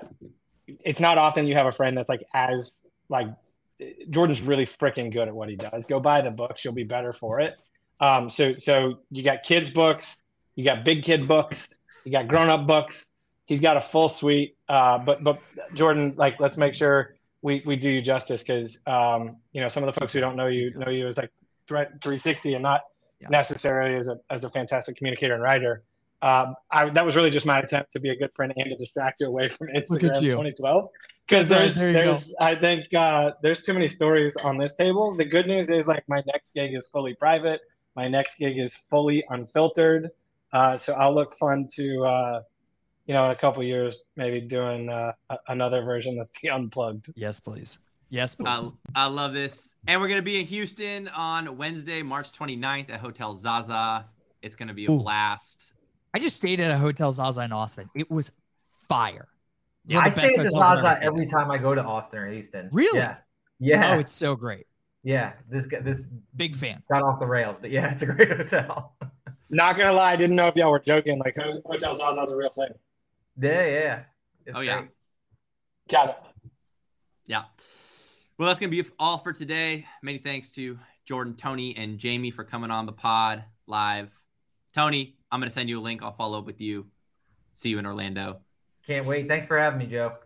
[0.66, 2.72] it's not often you have a friend that's like as
[3.08, 3.28] like
[4.10, 5.86] Jordan's really freaking good at what he does.
[5.86, 7.54] Go buy the books, you'll be better for it.
[7.98, 10.18] Um so so you got kids books,
[10.54, 11.68] you got big kid books,
[12.04, 13.06] you got grown up books.
[13.46, 14.56] He's got a full suite.
[14.68, 15.38] Uh but but
[15.74, 19.82] Jordan like let's make sure we, we do you justice because um, you know some
[19.82, 21.32] of the folks who don't know you know you as like
[21.66, 22.82] threat 360 and not
[23.20, 23.28] Yeah.
[23.30, 25.82] necessarily as a as a fantastic communicator and writer.
[26.22, 28.76] Um, I, that was really just my attempt to be a good friend and to
[28.76, 30.30] distract you away from Instagram at you.
[30.32, 30.88] 2012.
[31.26, 34.74] Because That's right, there's, there there's I think uh, there's too many stories on this
[34.74, 35.16] table.
[35.16, 37.60] The good news is like my next gig is fully private.
[37.96, 40.10] My next gig is fully unfiltered.
[40.52, 42.40] Uh, so I'll look fun to uh,
[43.06, 45.12] you know in a couple years maybe doing uh,
[45.48, 47.12] another version that's the unplugged.
[47.16, 47.78] Yes, please.
[48.08, 48.72] Yes, please.
[48.96, 49.74] I, I love this.
[49.86, 54.06] And we're going to be in Houston on Wednesday, March 29th at Hotel Zaza.
[54.42, 54.98] It's going to be a Ooh.
[54.98, 55.72] blast.
[56.12, 57.88] I just stayed at a hotel Zaza in Austin.
[57.94, 58.32] It was
[58.88, 59.28] fire.
[59.86, 61.82] One of I stay at the hotels I've ever Zaza every time I go to
[61.84, 62.68] Austin or Houston.
[62.72, 62.98] Really?
[62.98, 63.16] Yeah.
[63.60, 63.94] Yeah.
[63.94, 64.66] Oh, it's so great.
[65.04, 65.34] yeah.
[65.48, 66.82] This this Big fan.
[66.90, 68.96] got off the rails, but yeah, it's a great hotel.
[69.50, 71.18] Not gonna lie, I didn't know if y'all were joking.
[71.18, 72.72] Like Hotel Zaza's a real thing.
[73.40, 74.02] yeah, yeah.
[74.46, 74.84] It's Oh, yeah.
[75.88, 76.16] Got it.
[77.26, 77.42] Yeah.
[78.38, 79.86] Well, that's going to be all for today.
[80.02, 84.10] Many thanks to Jordan, Tony, and Jamie for coming on the pod live.
[84.74, 86.02] Tony, I'm going to send you a link.
[86.02, 86.86] I'll follow up with you.
[87.52, 88.40] See you in Orlando.
[88.86, 89.28] Can't wait.
[89.28, 90.16] Thanks for having me, Joe.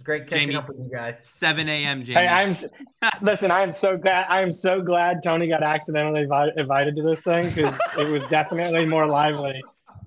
[0.00, 0.56] It's great catching Jamie.
[0.56, 1.18] up with you guys.
[1.20, 2.02] 7 a.m.
[2.02, 2.20] Jamie.
[2.20, 2.54] Hey, I'm
[3.20, 3.50] listen.
[3.50, 4.24] I am so glad.
[4.30, 8.26] I am so glad Tony got accidentally invi- invited to this thing because it was
[8.28, 9.62] definitely more lively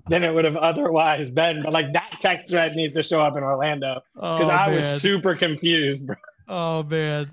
[0.08, 1.62] than it would have otherwise been.
[1.62, 4.76] But like that text thread needs to show up in Orlando Oh, because I man.
[4.78, 6.08] was super confused.
[6.08, 6.16] Bro.
[6.48, 7.32] Oh man.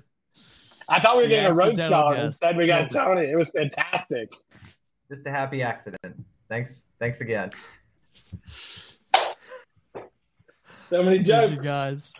[0.88, 2.14] I thought we were The getting a Rhodes accidental Scholar.
[2.14, 2.24] guess.
[2.26, 3.22] Instead, we got Killed Tony.
[3.26, 4.32] It was fantastic.
[5.10, 6.14] Just a happy accident.
[6.48, 6.84] Thanks.
[7.00, 7.50] Thanks again.
[10.90, 11.50] So many Thank jokes.
[11.50, 12.12] you guys.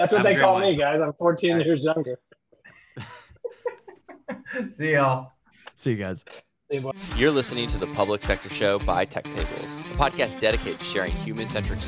[0.00, 0.62] That's what Have they call one.
[0.62, 0.98] me, guys.
[1.02, 1.66] I'm 14 All right.
[1.66, 2.18] years younger.
[4.68, 5.32] See y'all.
[5.74, 6.24] See you guys.
[7.16, 11.48] You're listening to the Public Sector Show by TechTables, a podcast dedicated to sharing human
[11.48, 11.82] centric